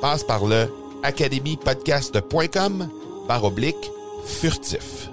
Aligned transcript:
Passe 0.00 0.24
par 0.24 0.46
le 0.46 0.66
academypodcast.com 1.02 2.88
par 3.28 3.44
oblique 3.44 3.90
furtif. 4.24 5.08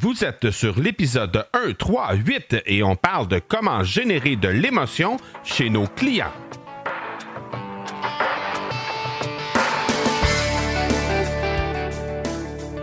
Vous 0.00 0.24
êtes 0.24 0.50
sur 0.50 0.78
l'épisode 0.80 1.44
1, 1.52 1.74
3, 1.74 2.14
8 2.14 2.56
et 2.64 2.82
on 2.82 2.96
parle 2.96 3.28
de 3.28 3.40
comment 3.46 3.82
générer 3.84 4.36
de 4.36 4.48
l'émotion 4.48 5.18
chez 5.44 5.68
nos 5.68 5.86
clients. 5.86 6.32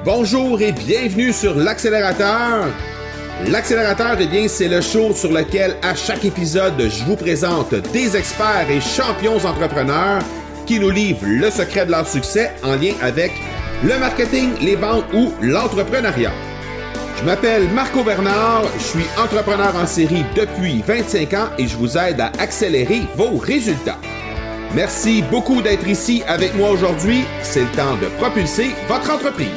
Bonjour 0.05 0.61
et 0.61 0.73
bienvenue 0.73 1.33
sur 1.33 1.55
l'accélérateur. 1.55 2.67
L'accélérateur, 3.45 4.17
eh 4.19 4.25
bien, 4.25 4.47
c'est 4.47 4.67
le 4.67 4.81
show 4.81 5.13
sur 5.13 5.31
lequel 5.31 5.75
à 5.83 5.93
chaque 5.93 6.25
épisode, 6.25 6.73
je 6.79 7.03
vous 7.03 7.15
présente 7.15 7.73
des 7.93 8.17
experts 8.17 8.69
et 8.69 8.81
champions 8.81 9.37
entrepreneurs 9.37 10.21
qui 10.65 10.79
nous 10.79 10.89
livrent 10.89 11.25
le 11.25 11.49
secret 11.51 11.85
de 11.85 11.91
leur 11.91 12.07
succès 12.07 12.51
en 12.63 12.75
lien 12.75 12.93
avec 13.01 13.31
le 13.83 13.97
marketing, 13.99 14.49
les 14.59 14.75
ventes 14.75 15.05
ou 15.13 15.31
l'entrepreneuriat. 15.41 16.31
Je 17.19 17.23
m'appelle 17.23 17.69
Marco 17.69 18.03
Bernard, 18.03 18.63
je 18.79 18.83
suis 18.83 19.05
entrepreneur 19.17 19.75
en 19.75 19.85
série 19.85 20.25
depuis 20.35 20.83
25 20.85 21.33
ans 21.33 21.49
et 21.59 21.67
je 21.67 21.77
vous 21.77 21.95
aide 21.95 22.19
à 22.19 22.31
accélérer 22.39 23.01
vos 23.15 23.37
résultats. 23.37 23.99
Merci 24.75 25.23
beaucoup 25.31 25.61
d'être 25.61 25.87
ici 25.87 26.23
avec 26.27 26.55
moi 26.55 26.71
aujourd'hui. 26.71 27.23
C'est 27.43 27.61
le 27.61 27.71
temps 27.71 27.95
de 28.01 28.07
propulser 28.19 28.71
votre 28.87 29.11
entreprise. 29.11 29.47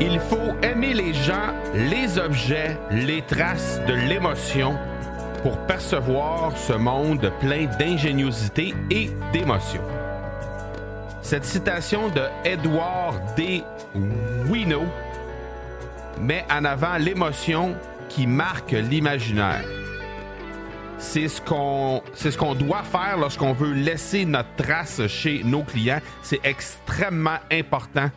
Il 0.00 0.20
faut 0.20 0.54
aimer 0.62 0.94
les 0.94 1.12
gens, 1.12 1.52
les 1.74 2.18
objets, 2.20 2.78
les 2.92 3.20
traces 3.22 3.80
de 3.88 3.94
l'émotion 3.94 4.76
pour 5.42 5.58
percevoir 5.66 6.56
ce 6.56 6.72
monde 6.72 7.32
plein 7.40 7.66
d'ingéniosité 7.80 8.74
et 8.90 9.10
d'émotion. 9.32 9.82
Cette 11.20 11.44
citation 11.44 12.10
de 12.10 12.22
Edward 12.44 13.16
D. 13.36 13.64
Wino 14.48 14.82
met 16.20 16.44
en 16.48 16.64
avant 16.64 16.96
l'émotion 16.96 17.74
qui 18.08 18.28
marque 18.28 18.70
l'imaginaire. 18.70 19.64
C'est 20.98 21.26
ce 21.26 21.40
qu'on 21.40 22.02
ce 22.14 22.54
doit 22.54 22.84
faire 22.84 23.18
lorsqu'on 23.18 23.52
veut 23.52 23.72
laisser 23.72 24.24
notre 24.24 24.54
trace 24.56 25.04
chez 25.08 25.42
nos 25.42 25.64
clients. 25.64 26.00
C'est 26.22 26.40
extrêmement 26.44 27.38
important 27.50 28.10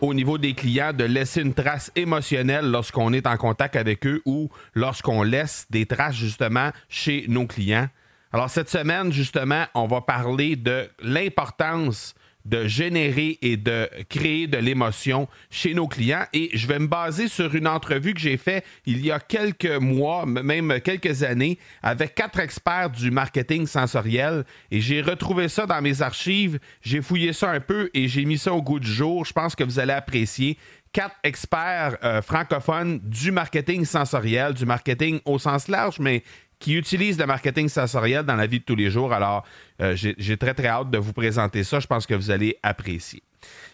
au 0.00 0.14
niveau 0.14 0.38
des 0.38 0.54
clients 0.54 0.92
de 0.92 1.04
laisser 1.04 1.40
une 1.40 1.54
trace 1.54 1.90
émotionnelle 1.96 2.70
lorsqu'on 2.70 3.12
est 3.12 3.26
en 3.26 3.36
contact 3.36 3.76
avec 3.76 4.06
eux 4.06 4.22
ou 4.26 4.48
lorsqu'on 4.74 5.22
laisse 5.22 5.66
des 5.70 5.86
traces 5.86 6.16
justement 6.16 6.70
chez 6.88 7.24
nos 7.28 7.46
clients. 7.46 7.88
Alors 8.32 8.50
cette 8.50 8.68
semaine, 8.68 9.12
justement, 9.12 9.64
on 9.74 9.86
va 9.86 10.00
parler 10.00 10.56
de 10.56 10.88
l'importance 11.00 12.14
de 12.46 12.66
générer 12.66 13.38
et 13.42 13.56
de 13.56 13.88
créer 14.08 14.46
de 14.46 14.56
l'émotion 14.56 15.28
chez 15.50 15.74
nos 15.74 15.88
clients. 15.88 16.24
Et 16.32 16.50
je 16.54 16.66
vais 16.66 16.78
me 16.78 16.86
baser 16.86 17.28
sur 17.28 17.54
une 17.54 17.66
entrevue 17.66 18.14
que 18.14 18.20
j'ai 18.20 18.36
faite 18.36 18.64
il 18.86 19.04
y 19.04 19.10
a 19.10 19.18
quelques 19.18 19.66
mois, 19.66 20.24
même 20.26 20.80
quelques 20.80 21.24
années, 21.24 21.58
avec 21.82 22.14
quatre 22.14 22.38
experts 22.38 22.90
du 22.90 23.10
marketing 23.10 23.66
sensoriel. 23.66 24.44
Et 24.70 24.80
j'ai 24.80 25.02
retrouvé 25.02 25.48
ça 25.48 25.66
dans 25.66 25.82
mes 25.82 26.02
archives. 26.02 26.58
J'ai 26.82 27.02
fouillé 27.02 27.32
ça 27.32 27.50
un 27.50 27.60
peu 27.60 27.90
et 27.92 28.06
j'ai 28.08 28.24
mis 28.24 28.38
ça 28.38 28.52
au 28.52 28.62
goût 28.62 28.80
du 28.80 28.90
jour. 28.90 29.24
Je 29.24 29.32
pense 29.32 29.56
que 29.56 29.64
vous 29.64 29.78
allez 29.80 29.92
apprécier 29.92 30.56
quatre 30.96 31.16
experts 31.24 31.98
euh, 32.04 32.22
francophones 32.22 33.00
du 33.00 33.30
marketing 33.30 33.84
sensoriel, 33.84 34.54
du 34.54 34.64
marketing 34.64 35.20
au 35.26 35.38
sens 35.38 35.68
large, 35.68 35.98
mais 35.98 36.22
qui 36.58 36.74
utilisent 36.74 37.18
le 37.18 37.26
marketing 37.26 37.68
sensoriel 37.68 38.24
dans 38.24 38.36
la 38.36 38.46
vie 38.46 38.60
de 38.60 38.64
tous 38.64 38.76
les 38.76 38.90
jours. 38.90 39.12
Alors, 39.12 39.44
euh, 39.80 39.94
j'ai 39.96 40.36
très, 40.36 40.54
très 40.54 40.68
hâte 40.68 40.90
de 40.90 40.98
vous 40.98 41.12
présenter 41.12 41.64
ça. 41.64 41.80
Je 41.80 41.86
pense 41.86 42.06
que 42.06 42.14
vous 42.14 42.30
allez 42.30 42.58
apprécier. 42.62 43.22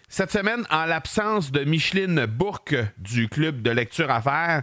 Cette 0.09 0.31
semaine, 0.31 0.65
en 0.71 0.85
l'absence 0.85 1.53
de 1.53 1.65
Micheline 1.65 2.27
Bourque 2.27 2.77
du 2.99 3.29
Club 3.29 3.63
de 3.63 3.71
lecture 3.71 4.11
à 4.11 4.21
faire, 4.21 4.63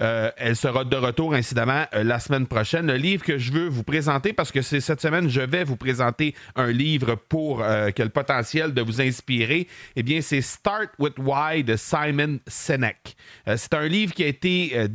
euh, 0.00 0.30
elle 0.36 0.54
sera 0.54 0.84
de 0.84 0.96
retour, 0.96 1.34
incidemment, 1.34 1.84
euh, 1.92 2.04
la 2.04 2.20
semaine 2.20 2.46
prochaine. 2.46 2.86
Le 2.86 2.94
livre 2.94 3.24
que 3.24 3.36
je 3.36 3.52
veux 3.52 3.68
vous 3.68 3.82
présenter, 3.82 4.32
parce 4.32 4.52
que 4.52 4.62
c'est 4.62 4.80
cette 4.80 5.00
semaine, 5.00 5.28
je 5.28 5.40
vais 5.40 5.64
vous 5.64 5.76
présenter 5.76 6.34
un 6.56 6.70
livre 6.70 7.16
pour 7.16 7.58
que 7.58 8.02
le 8.02 8.08
potentiel 8.08 8.74
de 8.74 8.82
vous 8.82 9.00
inspirer, 9.00 9.66
eh 9.96 10.02
bien, 10.02 10.20
c'est 10.20 10.40
Start 10.40 10.90
with 10.98 11.14
Why 11.18 11.64
de 11.64 11.76
Simon 11.76 12.38
Sinek. 12.46 13.16
c'est 13.56 13.74
un 13.74 13.86
livre 13.86 14.14
qui 14.14 14.24
a 14.24 14.28
été 14.28 14.88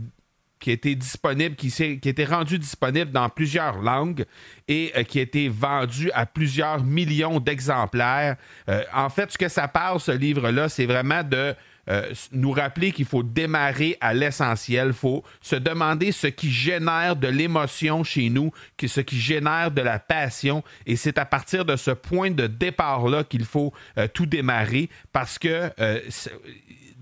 qui 0.64 0.72
été 0.72 0.96
disponible, 0.96 1.58
qui, 1.58 1.68
été 1.68 2.24
rendu 2.24 2.58
disponible 2.58 3.12
dans 3.12 3.28
plusieurs 3.28 3.82
langues 3.82 4.24
et 4.70 4.94
euh, 4.96 5.04
qui 5.04 5.20
a 5.20 5.24
été 5.24 5.50
vendu 5.50 6.10
à 6.14 6.26
plusieurs 6.26 6.82
millions 6.86 7.42
d'exemplaires. 7.42 8.38
Euh, 8.70 8.82
en 8.94 9.10
fait, 9.10 9.30
ce 9.34 9.38
que 9.38 9.50
ça 9.50 9.68
parle, 9.68 10.00
ce 10.00 10.14
livre-là, 10.14 10.70
c'est 10.70 10.86
vraiment 10.86 11.22
de 11.22 11.54
euh, 11.90 12.14
nous 12.32 12.52
rappeler 12.52 12.94
qu'il 12.94 13.04
faut 13.04 13.24
démarrer 13.24 13.98
à 14.00 14.14
l'essentiel. 14.14 14.88
Il 14.88 14.94
faut 14.94 15.22
se 15.42 15.58
demander 15.58 16.14
ce 16.14 16.28
qui 16.28 16.50
génère 16.50 17.18
de 17.18 17.28
l'émotion 17.28 18.06
chez 18.06 18.30
nous, 18.30 18.54
ce 18.82 19.02
qui 19.02 19.20
génère 19.20 19.70
de 19.70 19.82
la 19.82 20.00
passion. 20.00 20.64
Et 20.86 20.96
c'est 20.96 21.18
à 21.18 21.26
partir 21.26 21.66
de 21.66 21.76
ce 21.76 21.92
point 21.92 22.32
de 22.32 22.48
départ-là 22.48 23.26
qu'il 23.26 23.44
faut 23.44 23.74
tout 24.14 24.28
démarrer 24.28 24.90
parce 25.12 25.38
que 25.38 25.70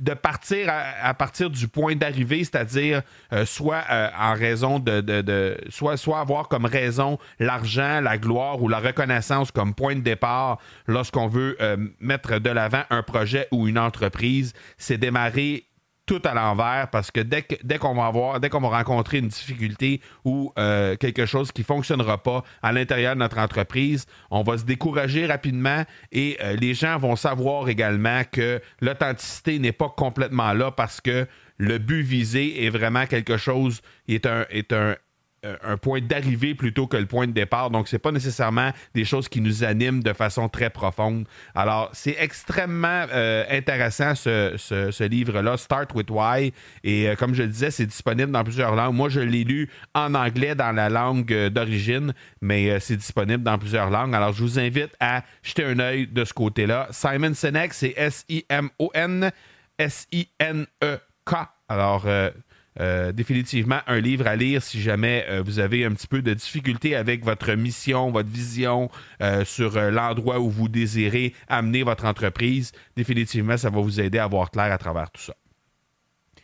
de 0.01 0.13
partir 0.15 0.67
à, 0.69 1.13
partir 1.13 1.49
du 1.49 1.67
point 1.67 1.95
d'arrivée, 1.95 2.43
c'est-à-dire 2.43 3.03
euh, 3.31 3.45
soit 3.45 3.83
euh, 3.89 4.09
en 4.19 4.33
raison 4.33 4.79
de, 4.79 5.57
soit, 5.69 5.95
soit 5.95 6.19
avoir 6.19 6.47
comme 6.47 6.65
raison 6.65 7.19
l'argent, 7.39 8.01
la 8.01 8.17
gloire 8.17 8.61
ou 8.61 8.67
la 8.67 8.79
reconnaissance 8.79 9.51
comme 9.51 9.75
point 9.75 9.95
de 9.95 10.01
départ 10.01 10.57
lorsqu'on 10.87 11.27
veut 11.27 11.55
euh, 11.61 11.77
mettre 11.99 12.39
de 12.39 12.49
l'avant 12.49 12.83
un 12.89 13.03
projet 13.03 13.47
ou 13.51 13.67
une 13.67 13.77
entreprise, 13.77 14.53
c'est 14.77 14.97
démarrer 14.97 15.65
tout 16.11 16.27
à 16.27 16.33
l'envers 16.33 16.89
parce 16.91 17.09
que 17.09 17.21
dès, 17.21 17.77
qu'on 17.79 17.95
va 17.95 18.07
avoir, 18.07 18.41
dès 18.41 18.49
qu'on 18.49 18.59
va 18.59 18.67
rencontrer 18.67 19.19
une 19.19 19.29
difficulté 19.29 20.01
ou 20.25 20.51
euh, 20.59 20.97
quelque 20.97 21.25
chose 21.25 21.53
qui 21.53 21.61
ne 21.61 21.65
fonctionnera 21.65 22.21
pas 22.21 22.43
à 22.61 22.73
l'intérieur 22.73 23.15
de 23.15 23.19
notre 23.19 23.37
entreprise, 23.37 24.05
on 24.29 24.43
va 24.43 24.57
se 24.57 24.65
décourager 24.65 25.25
rapidement 25.25 25.85
et 26.11 26.37
euh, 26.43 26.57
les 26.57 26.73
gens 26.73 26.97
vont 26.97 27.15
savoir 27.15 27.69
également 27.69 28.23
que 28.29 28.61
l'authenticité 28.81 29.57
n'est 29.57 29.71
pas 29.71 29.87
complètement 29.87 30.51
là 30.51 30.69
parce 30.69 30.99
que 30.99 31.27
le 31.55 31.77
but 31.77 32.01
visé 32.01 32.65
est 32.65 32.69
vraiment 32.69 33.05
quelque 33.05 33.37
chose, 33.37 33.81
est 34.09 34.25
un, 34.25 34.45
est 34.49 34.73
un 34.73 34.97
un 35.43 35.77
point 35.77 36.01
d'arrivée 36.01 36.53
plutôt 36.53 36.85
que 36.85 36.97
le 36.97 37.07
point 37.07 37.25
de 37.25 37.31
départ. 37.31 37.71
Donc, 37.71 37.87
c'est 37.87 37.99
pas 37.99 38.11
nécessairement 38.11 38.71
des 38.93 39.05
choses 39.05 39.27
qui 39.27 39.41
nous 39.41 39.63
animent 39.63 40.03
de 40.03 40.13
façon 40.13 40.49
très 40.49 40.69
profonde. 40.69 41.25
Alors, 41.55 41.89
c'est 41.93 42.15
extrêmement 42.19 43.05
euh, 43.11 43.43
intéressant 43.49 44.13
ce, 44.13 45.03
livre-là, 45.03 45.57
Start 45.57 45.93
with 45.95 46.11
Why. 46.11 46.53
Et 46.83 47.09
euh, 47.09 47.15
comme 47.15 47.33
je 47.33 47.43
disais, 47.43 47.71
c'est 47.71 47.87
disponible 47.87 48.31
dans 48.31 48.43
plusieurs 48.43 48.75
langues. 48.75 48.93
Moi, 48.93 49.09
je 49.09 49.19
l'ai 49.19 49.43
lu 49.43 49.69
en 49.95 50.13
anglais 50.13 50.53
dans 50.53 50.71
la 50.71 50.89
langue 50.89 51.47
d'origine, 51.47 52.13
mais 52.41 52.79
c'est 52.79 52.97
disponible 52.97 53.43
dans 53.43 53.57
plusieurs 53.57 53.89
langues. 53.89 54.13
Alors, 54.13 54.33
je 54.33 54.43
vous 54.43 54.59
invite 54.59 54.95
à 54.99 55.23
jeter 55.41 55.65
un 55.65 55.79
œil 55.79 56.07
de 56.07 56.23
ce 56.23 56.33
côté-là. 56.33 56.87
Simon 56.91 57.33
Sinek, 57.33 57.73
c'est 57.73 57.93
S-I-M-O-N 57.97 59.31
S-I-N-E-K. 59.79 61.35
Alors, 61.67 62.05
euh, 62.79 63.11
définitivement 63.11 63.79
un 63.87 63.99
livre 63.99 64.27
à 64.27 64.35
lire 64.35 64.63
si 64.63 64.81
jamais 64.81 65.25
euh, 65.29 65.41
vous 65.45 65.59
avez 65.59 65.83
un 65.85 65.91
petit 65.91 66.07
peu 66.07 66.21
de 66.21 66.33
difficulté 66.33 66.95
avec 66.95 67.25
votre 67.25 67.51
mission, 67.53 68.11
votre 68.11 68.29
vision 68.29 68.89
euh, 69.21 69.43
sur 69.43 69.79
l'endroit 69.91 70.39
où 70.39 70.49
vous 70.49 70.69
désirez 70.69 71.33
amener 71.47 71.83
votre 71.83 72.05
entreprise. 72.05 72.71
Définitivement, 72.95 73.57
ça 73.57 73.69
va 73.69 73.81
vous 73.81 73.99
aider 73.99 74.19
à 74.19 74.27
voir 74.27 74.51
clair 74.51 74.71
à 74.71 74.77
travers 74.77 75.11
tout 75.11 75.21
ça. 75.21 75.33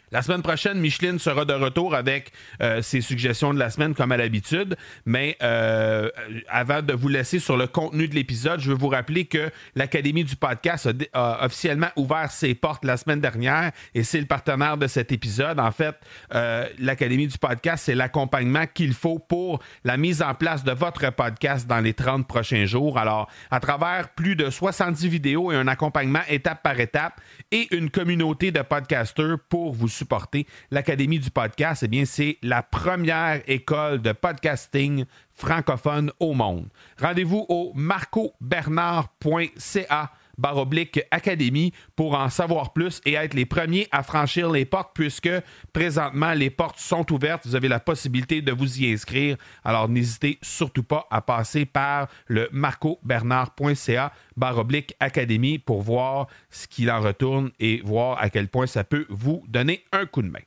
La 0.09 0.21
semaine 0.21 0.41
prochaine, 0.41 0.79
Micheline 0.79 1.19
sera 1.19 1.43
de 1.43 1.51
retour 1.51 1.93
avec 1.93 2.31
euh, 2.61 2.81
ses 2.81 3.01
suggestions 3.01 3.53
de 3.53 3.59
la 3.59 3.69
semaine 3.69 3.93
comme 3.93 4.13
à 4.13 4.17
l'habitude. 4.17 4.77
Mais 5.05 5.35
euh, 5.43 6.09
avant 6.47 6.81
de 6.81 6.93
vous 6.93 7.09
laisser 7.09 7.39
sur 7.39 7.57
le 7.57 7.67
contenu 7.67 8.07
de 8.07 8.15
l'épisode, 8.15 8.61
je 8.61 8.71
veux 8.71 8.77
vous 8.77 8.87
rappeler 8.87 9.25
que 9.25 9.51
l'Académie 9.75 10.23
du 10.23 10.37
podcast 10.37 10.89
a, 11.11 11.45
officiellement 11.45 11.89
ouvert 11.97 12.31
ses 12.31 12.55
portes 12.55 12.85
la 12.85 12.95
semaine 12.95 13.19
dernière 13.19 13.73
et 13.93 14.03
c'est 14.03 14.21
le 14.21 14.27
partenaire 14.27 14.77
de 14.77 14.87
cet 14.87 15.11
épisode. 15.11 15.59
En 15.59 15.73
fait, 15.73 15.97
euh, 16.33 16.65
l'Académie 16.79 17.27
du 17.27 17.37
podcast, 17.37 17.83
c'est 17.87 17.95
l'accompagnement 17.95 18.63
qu'il 18.73 18.93
faut 18.93 19.19
pour 19.19 19.61
la 19.83 19.97
mise 19.97 20.21
en 20.21 20.33
place 20.35 20.63
de 20.63 20.71
votre 20.71 21.11
podcast 21.11 21.67
dans 21.67 21.81
les 21.81 21.93
30 21.93 22.25
prochains 22.25 22.65
jours. 22.65 22.97
Alors, 22.97 23.29
à 23.51 23.59
travers 23.59 24.07
plus 24.09 24.37
de 24.37 24.49
70 24.49 25.09
vidéos 25.09 25.51
et 25.51 25.55
un 25.55 25.67
accompagnement 25.67 26.21
étape 26.29 26.63
par 26.63 26.79
étape 26.79 27.19
et 27.51 27.67
une 27.75 27.89
communauté 27.89 28.51
de 28.51 28.61
podcasters 28.61 29.37
pour 29.49 29.73
vous 29.73 29.96
supporter 29.97 30.45
l'Académie 30.71 31.19
du 31.19 31.29
podcast, 31.31 31.83
eh 31.83 31.87
bien, 31.87 32.03
c'est 32.05 32.37
la 32.41 32.63
première 32.63 33.41
école 33.47 34.01
de 34.01 34.11
podcasting 34.11 35.05
francophone 35.33 36.11
au 36.19 36.33
monde. 36.33 36.67
Rendez-vous 36.99 37.45
au 37.49 37.71
marcobernard.ca 37.75 40.11
baroblique 40.37 41.01
académie 41.11 41.73
pour 41.95 42.15
en 42.15 42.29
savoir 42.29 42.73
plus 42.73 43.01
et 43.05 43.13
être 43.13 43.33
les 43.33 43.45
premiers 43.45 43.87
à 43.91 44.03
franchir 44.03 44.51
les 44.51 44.65
portes 44.65 44.91
puisque 44.93 45.29
présentement 45.73 46.33
les 46.33 46.49
portes 46.49 46.79
sont 46.79 47.11
ouvertes. 47.11 47.45
Vous 47.45 47.55
avez 47.55 47.67
la 47.67 47.79
possibilité 47.79 48.41
de 48.41 48.51
vous 48.51 48.81
y 48.81 48.91
inscrire. 48.91 49.37
Alors 49.63 49.89
n'hésitez 49.89 50.37
surtout 50.41 50.83
pas 50.83 51.07
à 51.11 51.21
passer 51.21 51.65
par 51.65 52.07
le 52.27 52.49
marcobernard.ca 52.51 54.11
baroblique 54.35 54.95
académie 54.99 55.59
pour 55.59 55.81
voir 55.81 56.27
ce 56.49 56.67
qu'il 56.67 56.91
en 56.91 57.01
retourne 57.01 57.51
et 57.59 57.81
voir 57.83 58.21
à 58.21 58.29
quel 58.29 58.47
point 58.47 58.67
ça 58.67 58.83
peut 58.83 59.05
vous 59.09 59.43
donner 59.47 59.83
un 59.91 60.05
coup 60.05 60.21
de 60.21 60.29
main. 60.29 60.39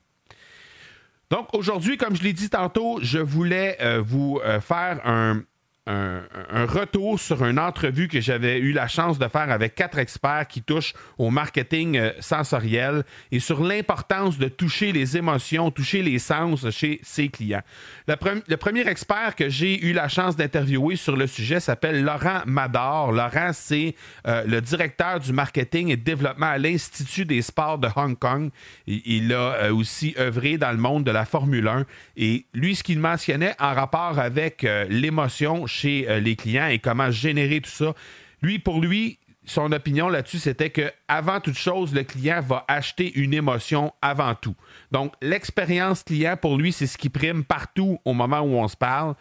Donc 1.30 1.46
aujourd'hui, 1.52 1.96
comme 1.96 2.16
je 2.16 2.24
l'ai 2.24 2.32
dit 2.32 2.50
tantôt, 2.50 2.98
je 3.02 3.18
voulais 3.18 3.76
euh, 3.80 4.02
vous 4.04 4.40
euh, 4.44 4.60
faire 4.60 5.00
un, 5.04 5.42
un, 5.86 6.66
retour 6.66 7.18
sur 7.18 7.44
une 7.44 7.58
entrevue 7.58 8.06
que 8.06 8.20
j'avais 8.20 8.58
eu 8.58 8.72
la 8.72 8.86
chance 8.86 9.18
de 9.18 9.26
faire 9.28 9.50
avec 9.50 9.74
quatre 9.74 9.98
experts 9.98 10.46
qui 10.46 10.62
touchent 10.62 10.92
au 11.16 11.30
marketing 11.30 11.96
euh, 11.96 12.12
sensoriel 12.20 13.04
et 13.32 13.40
sur 13.40 13.62
l'importance 13.62 14.38
de 14.38 14.48
toucher 14.48 14.92
les 14.92 15.16
émotions, 15.16 15.70
toucher 15.70 16.02
les 16.02 16.18
sens 16.18 16.68
chez 16.70 17.00
ses 17.02 17.28
clients. 17.28 17.62
Le, 18.06 18.56
premier 18.56 18.86
expert 18.86 19.34
que 19.36 19.48
j'ai 19.48 19.82
eu 19.84 19.92
la 19.92 20.08
chance 20.08 20.36
d'interviewer 20.36 20.96
sur 20.96 21.16
le 21.16 21.26
sujet 21.26 21.60
s'appelle 21.60 22.02
Laurent 22.04 22.42
Mador. 22.46 23.12
Laurent, 23.12 23.50
c'est 23.52 23.94
euh, 24.26 24.44
le 24.46 24.60
directeur 24.60 25.18
du 25.18 25.32
marketing 25.32 25.88
et 25.88 25.96
développement 25.96 26.46
à 26.46 26.58
l'Institut 26.58 27.24
des 27.24 27.42
sports 27.42 27.78
de 27.78 27.88
Hong 27.96 28.18
Kong. 28.18 28.50
Il, 28.86 29.32
a 29.32 29.54
euh, 29.54 29.74
aussi 29.74 30.14
œuvré 30.18 30.58
dans 30.58 30.72
le 30.72 30.78
monde 30.78 31.04
de 31.04 31.10
la 31.10 31.24
Formule 31.24 31.68
1 31.68 31.86
et 32.16 32.44
lui, 32.52 32.74
ce 32.74 32.82
qu'il 32.82 32.98
mentionnait 32.98 33.54
en 33.58 33.72
rapport 33.72 34.18
avec 34.18 34.66
l'émotion 34.88 35.66
chez 35.70 36.08
euh, 36.08 36.20
les 36.20 36.36
clients 36.36 36.66
et 36.66 36.78
comment 36.78 37.10
générer 37.10 37.60
tout 37.60 37.70
ça. 37.70 37.94
Lui, 38.42 38.58
pour 38.58 38.80
lui, 38.80 39.18
son 39.44 39.72
opinion 39.72 40.08
là-dessus, 40.08 40.38
c'était 40.38 40.70
que 40.70 40.92
avant 41.08 41.40
toute 41.40 41.56
chose, 41.56 41.94
le 41.94 42.04
client 42.04 42.40
va 42.40 42.64
acheter 42.68 43.12
une 43.18 43.34
émotion 43.34 43.92
avant 44.02 44.34
tout. 44.34 44.54
Donc, 44.92 45.14
l'expérience 45.22 46.02
client, 46.02 46.36
pour 46.36 46.56
lui, 46.56 46.72
c'est 46.72 46.86
ce 46.86 46.98
qui 46.98 47.08
prime 47.08 47.44
partout 47.44 47.98
au 48.04 48.12
moment 48.12 48.40
où 48.40 48.54
on 48.54 48.68
se 48.68 48.76
parle. 48.76 49.14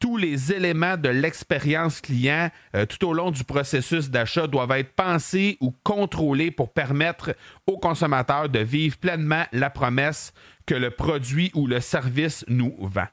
Tous 0.00 0.16
les 0.16 0.52
éléments 0.52 0.96
de 0.96 1.08
l'expérience 1.08 2.00
client 2.00 2.50
euh, 2.74 2.84
tout 2.84 3.06
au 3.06 3.12
long 3.12 3.30
du 3.30 3.44
processus 3.44 4.10
d'achat 4.10 4.46
doivent 4.46 4.72
être 4.72 4.92
pensés 4.92 5.56
ou 5.60 5.74
contrôlés 5.82 6.50
pour 6.50 6.72
permettre 6.72 7.34
au 7.66 7.78
consommateur 7.78 8.48
de 8.48 8.58
vivre 8.58 8.98
pleinement 8.98 9.44
la 9.52 9.70
promesse 9.70 10.32
que 10.66 10.74
le 10.74 10.90
produit 10.90 11.50
ou 11.54 11.66
le 11.66 11.80
service 11.80 12.44
nous 12.48 12.74
vend. 12.80 13.06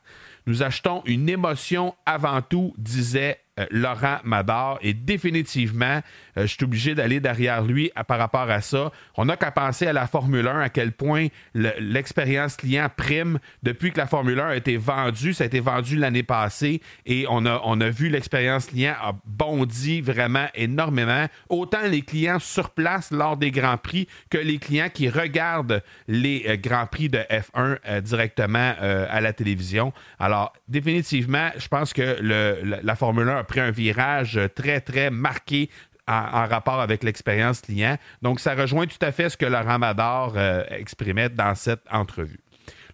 Nous 0.46 0.64
achetons 0.64 1.04
une 1.06 1.30
émotion 1.30 1.96
avant 2.06 2.42
tout, 2.42 2.74
disait 2.78 3.40
euh, 3.62 3.66
Laurent 3.72 4.18
Mador. 4.24 4.80
Et 4.82 4.94
définitivement, 4.94 6.02
euh, 6.38 6.42
je 6.42 6.48
suis 6.48 6.64
obligé 6.64 6.96
d'aller 6.96 7.20
derrière 7.20 7.64
lui 7.64 7.92
par 8.08 8.18
rapport 8.18 8.50
à 8.50 8.62
ça. 8.62 8.92
On 9.16 9.26
n'a 9.26 9.38
qu'à 9.38 9.52
penser 9.52 9.88
à 9.88 9.94
la 9.94 10.08
Formule 10.08 10.48
1, 10.48 10.60
à 10.60 10.70
quel 10.70 10.92
point 10.92 11.28
l'expérience 11.54 12.58
client 12.58 12.88
prime 12.96 13.40
depuis 13.64 13.92
que 13.92 13.98
la 13.98 14.08
Formule 14.08 14.40
1 14.40 14.48
a 14.48 14.56
été 14.56 14.78
vendue. 14.78 15.34
Ça 15.34 15.44
a 15.44 15.48
été 15.48 15.60
vendu 15.60 15.96
l'année 15.96 16.24
passée 16.24 16.82
et 17.06 17.26
on 17.30 17.46
a, 17.46 17.90
vu 17.90 18.10
l'expérience 18.10 18.68
client 18.68 18.96
a 19.02 19.14
bondi 19.26 20.02
vraiment 20.02 20.48
énormément. 20.56 21.26
Autant 21.50 21.88
les 21.88 22.02
clients 22.02 22.40
sur 22.40 22.70
place 22.70 23.12
lors 23.12 23.38
des 23.38 23.52
Grands 23.52 23.78
Prix 23.78 24.08
que 24.30 24.38
les 24.38 24.60
clients 24.60 24.90
qui 24.94 25.10
regardent 25.10 25.84
les 26.08 26.46
euh, 26.48 26.58
Grands 26.58 26.86
Prix 26.86 27.10
de 27.10 27.20
F1 27.20 28.02
directement 28.02 28.74
à 28.82 29.22
la 29.22 29.34
télévision. 29.34 29.94
Alors, 30.20 30.54
définitivement, 30.68 31.50
je 31.58 31.68
pense 31.68 31.94
que 31.94 32.18
le, 32.22 32.80
la 32.84 32.96
Formule 32.96 33.30
1 33.30 33.38
a 33.38 33.44
pris 33.52 33.60
un 33.60 33.72
virage 33.72 34.40
très, 34.56 34.80
très 34.80 35.12
marqué 35.12 35.70
en, 36.08 36.48
rapport 36.48 36.80
avec 36.80 37.04
l'expérience 37.04 37.62
client. 37.62 37.98
Donc, 38.22 38.40
ça 38.40 38.56
rejoint 38.56 38.88
tout 38.88 38.98
à 39.02 39.12
fait 39.12 39.30
ce 39.30 39.38
que 39.38 39.46
Laurent 39.46 39.78
Mador 39.78 40.34
euh, 40.36 40.64
exprimait 40.70 41.30
dans 41.30 41.54
cette 41.56 41.84
entrevue. 41.92 42.40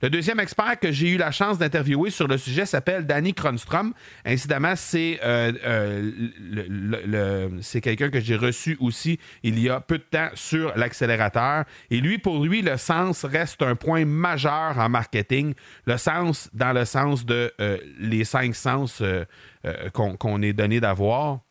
Le 0.01 0.09
deuxième 0.09 0.39
expert 0.39 0.79
que 0.79 0.91
j'ai 0.91 1.09
eu 1.09 1.17
la 1.17 1.31
chance 1.31 1.57
d'interviewer 1.57 2.09
sur 2.09 2.27
le 2.27 2.38
sujet 2.38 2.65
s'appelle 2.65 3.05
Danny 3.05 3.33
Kronstrom. 3.33 3.94
Incidemment, 4.25 4.73
c'est 4.75 5.19
euh, 5.23 5.51
euh, 5.65 7.49
c'est 7.61 7.81
quelqu'un 7.81 8.09
que 8.09 8.19
j'ai 8.19 8.35
reçu 8.35 8.77
aussi 8.79 9.19
il 9.44 9.59
y 9.59 9.69
a 9.69 9.79
peu 9.79 9.97
de 9.97 10.03
temps 10.03 10.29
sur 10.35 10.75
l'accélérateur. 10.77 11.65
Et 11.89 11.99
lui, 11.99 12.17
pour 12.17 12.44
lui, 12.44 12.61
le 12.61 12.77
sens 12.77 13.25
reste 13.25 13.61
un 13.61 13.75
point 13.75 14.06
majeur 14.06 14.77
en 14.77 14.89
marketing. 14.89 15.54
Le 15.85 15.97
sens 15.97 16.49
dans 16.54 16.73
le 16.73 16.85
sens 16.85 17.25
de 17.25 17.51
les 17.99 18.23
cinq 18.23 18.56
sens 18.56 19.01
qu'on 19.94 20.42
est 20.42 20.54
donné 20.54 20.80
d'avoir. 20.80 21.46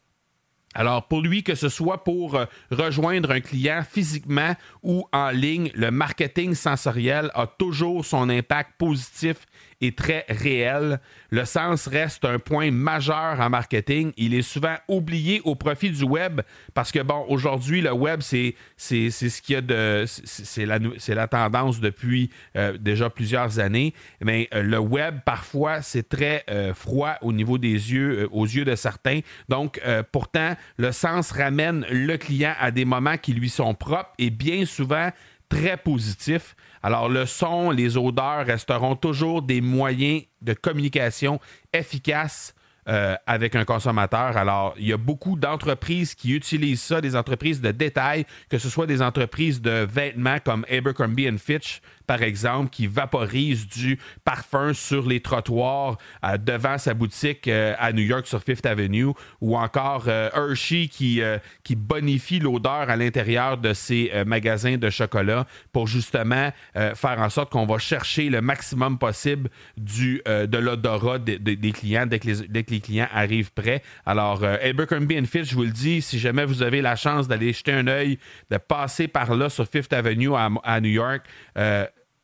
Alors, 0.78 1.08
pour 1.08 1.22
lui, 1.22 1.42
que 1.42 1.54
ce 1.54 1.70
soit 1.70 2.04
pour 2.04 2.34
euh, 2.34 2.44
rejoindre 2.70 3.30
un 3.30 3.40
client 3.40 3.82
physiquement 3.90 4.54
ou 4.82 5.06
en 5.10 5.30
ligne, 5.30 5.70
le 5.74 5.90
marketing 5.90 6.54
sensoriel 6.54 7.30
a 7.34 7.46
toujours 7.46 8.04
son 8.04 8.28
impact 8.28 8.72
positif 8.76 9.38
est 9.80 9.96
très 9.96 10.24
réel. 10.28 11.00
Le 11.30 11.44
sens 11.44 11.86
reste 11.86 12.24
un 12.24 12.38
point 12.38 12.70
majeur 12.70 13.40
en 13.40 13.50
marketing. 13.50 14.12
Il 14.16 14.34
est 14.34 14.42
souvent 14.42 14.76
oublié 14.88 15.40
au 15.44 15.54
profit 15.54 15.90
du 15.90 16.04
web 16.04 16.40
parce 16.74 16.92
que, 16.92 17.00
bon, 17.00 17.24
aujourd'hui, 17.28 17.80
le 17.80 17.92
web, 17.92 18.20
c'est, 18.20 18.54
ce 18.76 19.42
qu'il 19.42 19.54
y 19.54 19.56
a 19.56 19.60
de. 19.60 20.04
C'est 20.06 20.66
la, 20.66 20.78
la 21.08 21.28
tendance 21.28 21.80
depuis 21.80 22.30
euh, 22.56 22.76
déjà 22.78 23.10
plusieurs 23.10 23.58
années. 23.58 23.94
Mais 24.22 24.48
euh, 24.54 24.62
le 24.62 24.78
web, 24.78 25.20
parfois, 25.24 25.82
c'est 25.82 26.08
très 26.08 26.44
euh, 26.50 26.74
froid 26.74 27.14
au 27.22 27.32
niveau 27.32 27.58
des 27.58 27.68
yeux, 27.68 28.28
aux 28.32 28.46
yeux 28.46 28.64
de 28.64 28.74
certains. 28.74 29.20
Donc, 29.48 29.80
pourtant, 30.12 30.56
le 30.76 30.92
sens 30.92 31.30
ramène 31.32 31.86
le 31.90 32.16
client 32.16 32.54
à 32.58 32.70
des 32.70 32.84
moments 32.84 33.16
qui 33.16 33.32
lui 33.32 33.48
sont 33.48 33.74
propres 33.74 34.12
et 34.18 34.30
bien 34.30 34.64
souvent 34.64 35.10
très 35.48 35.76
positifs. 35.76 36.54
Alors, 36.82 37.08
le 37.08 37.26
son, 37.26 37.70
les 37.70 37.96
odeurs 37.96 38.46
resteront 38.46 38.96
toujours 38.96 39.42
des 39.42 39.60
moyens 39.60 40.22
de 40.42 40.52
communication 40.54 41.40
efficaces 41.72 42.54
euh, 42.88 43.16
avec 43.26 43.56
un 43.56 43.64
consommateur. 43.64 44.36
Alors, 44.36 44.74
il 44.78 44.86
y 44.86 44.92
a 44.92 44.96
beaucoup 44.96 45.36
d'entreprises 45.36 46.14
qui 46.14 46.32
utilisent 46.32 46.82
ça, 46.82 47.00
des 47.00 47.16
entreprises 47.16 47.60
de 47.60 47.72
détail, 47.72 48.26
que 48.48 48.58
ce 48.58 48.68
soit 48.68 48.86
des 48.86 49.02
entreprises 49.02 49.60
de 49.60 49.84
vêtements 49.90 50.38
comme 50.44 50.64
Abercrombie 50.70 51.28
Fitch, 51.36 51.80
par 52.06 52.22
exemple, 52.22 52.70
qui 52.70 52.86
vaporise 52.86 53.66
du 53.66 53.98
parfum 54.24 54.72
sur 54.72 55.06
les 55.06 55.20
trottoirs 55.20 55.98
euh, 56.24 56.36
devant 56.38 56.78
sa 56.78 56.94
boutique 56.94 57.48
euh, 57.48 57.74
à 57.78 57.92
New 57.92 58.02
York 58.02 58.26
sur 58.26 58.42
Fifth 58.42 58.66
Avenue, 58.66 59.08
ou 59.40 59.56
encore 59.56 60.04
euh, 60.08 60.30
Hershey 60.34 60.88
qui, 60.88 61.20
qui 61.64 61.76
bonifie 61.76 62.38
l'odeur 62.38 62.88
à 62.90 62.96
l'intérieur 62.96 63.58
de 63.58 63.72
ses 63.72 64.10
magasins 64.26 64.76
de 64.76 64.90
chocolat 64.90 65.46
pour 65.72 65.86
justement 65.86 66.50
faire 66.74 67.18
en 67.18 67.30
sorte 67.30 67.50
qu'on 67.50 67.66
va 67.66 67.78
chercher 67.78 68.28
le 68.28 68.40
maximum 68.40 68.98
possible 68.98 69.50
du, 69.76 70.22
de 70.26 70.58
l'odorat 70.58 71.18
des 71.18 71.72
clients 71.72 72.06
dès 72.06 72.18
que, 72.18 72.26
les, 72.26 72.48
dès 72.48 72.64
que, 72.64 72.70
les, 72.72 72.80
clients 72.80 73.08
arrivent 73.12 73.52
prêts. 73.52 73.82
Alors, 74.04 74.44
Abercrombie 74.44 75.24
Fitch, 75.26 75.50
je 75.50 75.54
vous 75.54 75.64
le 75.64 75.70
dis, 75.70 76.02
si 76.02 76.18
jamais 76.18 76.44
vous 76.44 76.62
avez 76.62 76.80
la 76.80 76.96
chance 76.96 77.28
d'aller 77.28 77.52
jeter 77.52 77.72
un 77.72 77.86
œil, 77.86 78.18
de 78.50 78.56
passer 78.56 79.08
par 79.08 79.34
là 79.34 79.48
sur 79.48 79.66
Fifth 79.66 79.92
Avenue 79.92 80.34
à, 80.34 80.80
New 80.80 80.90
York, 80.90 81.24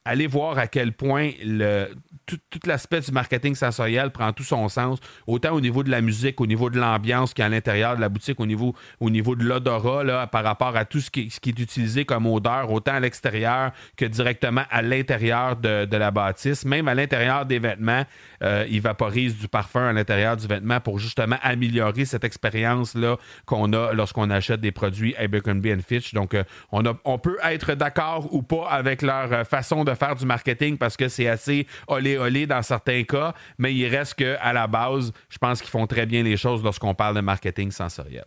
allez 0.05 0.27
voir 0.27 0.59
à 0.59 0.67
quel 0.67 0.93
point 0.93 1.31
le, 1.45 1.89
tout, 2.27 2.39
l'aspect 2.67 3.01
du 3.01 3.13
marketing 3.13 3.55
sensoriel 3.55 4.11
prend 4.11 4.33
tout 4.33 4.43
son 4.43 4.69
sens, 4.69 4.99
autant 5.27 5.53
au 5.53 5.61
niveau 5.61 5.83
de 5.83 5.91
la 5.91 6.01
musique, 6.01 6.41
au 6.41 6.47
niveau 6.47 6.71
de 6.71 6.79
l'ambiance 6.79 7.35
qui 7.35 7.43
est 7.43 7.45
à 7.45 7.49
l'intérieur 7.49 7.97
de 7.97 8.01
la 8.01 8.09
boutique, 8.09 8.41
au 8.41 8.47
niveau, 8.47 8.75
au 9.01 9.11
niveau 9.11 9.37
de 9.37 9.45
l'odorat, 9.45 10.27
par 10.27 10.45
rapport 10.45 10.77
à 10.77 10.85
tout 10.85 11.01
ce 11.01 11.11
qui, 11.11 11.21
est 11.21 11.59
utilisé 11.59 12.05
comme 12.05 12.27
odeur, 12.27 12.71
autant 12.71 12.95
à 12.95 13.01
l'extérieur 13.01 13.73
que 13.97 14.05
directement 14.05 14.63
à 14.71 14.83
l'intérieur 14.83 15.57
de, 15.57 15.97
la 15.97 16.11
bâtisse. 16.11 16.65
Même 16.65 16.89
à 16.89 16.95
l'intérieur 16.95 17.47
des 17.47 17.59
vêtements, 17.59 18.05
euh, 18.43 18.67
ils 18.69 18.81
vaporisent 18.81 19.39
du 19.39 19.49
parfum 19.49 19.89
à 19.89 19.93
l'intérieur 19.93 20.37
du 20.37 20.47
vêtement 20.47 20.81
pour 20.81 20.99
justement 20.99 21.37
améliorer 21.43 22.05
cette 22.05 22.25
expérience-là 22.25 23.17
qu'on 23.47 23.73
a 23.73 23.93
lorsqu'on 23.93 24.31
achète 24.31 24.61
des 24.61 24.73
produits 24.73 25.15
Abercrombie 25.17 25.73
Fitch. 25.87 26.15
Donc, 26.15 26.35
euh, 26.35 26.45
on, 26.73 26.85
a, 26.87 26.95
on 27.05 27.19
peut 27.19 27.37
être 27.45 27.75
d'accord 27.75 28.33
ou 28.33 28.43
pas 28.43 28.69
avec 28.69 29.03
leur 29.03 29.33
euh, 29.33 29.45
façon 29.45 29.85
de 29.85 29.92
faire 29.95 30.15
du 30.15 30.27
marketing 30.27 30.79
parce 30.79 30.97
que 30.97 31.09
c'est 31.09 31.29
assez 31.29 31.67
olé 31.87 32.47
dans 32.47 32.63
certains 32.63 33.03
cas, 33.05 33.35
mais 33.59 33.75
il 33.75 33.87
reste 33.87 34.15
qu'à 34.15 34.53
la 34.53 34.67
base, 34.67 35.13
je 35.29 35.39
pense 35.39 35.61
qu'ils 35.61 35.71
font 35.71 35.87
très 35.87 36.07
bien 36.07 36.23
les 36.23 36.37
choses 36.37 36.63
lorsqu'on 36.63 36.95
parle 36.95 37.17
de 37.17 37.21
marketing 37.21 37.71
sensoriel. 37.71 38.25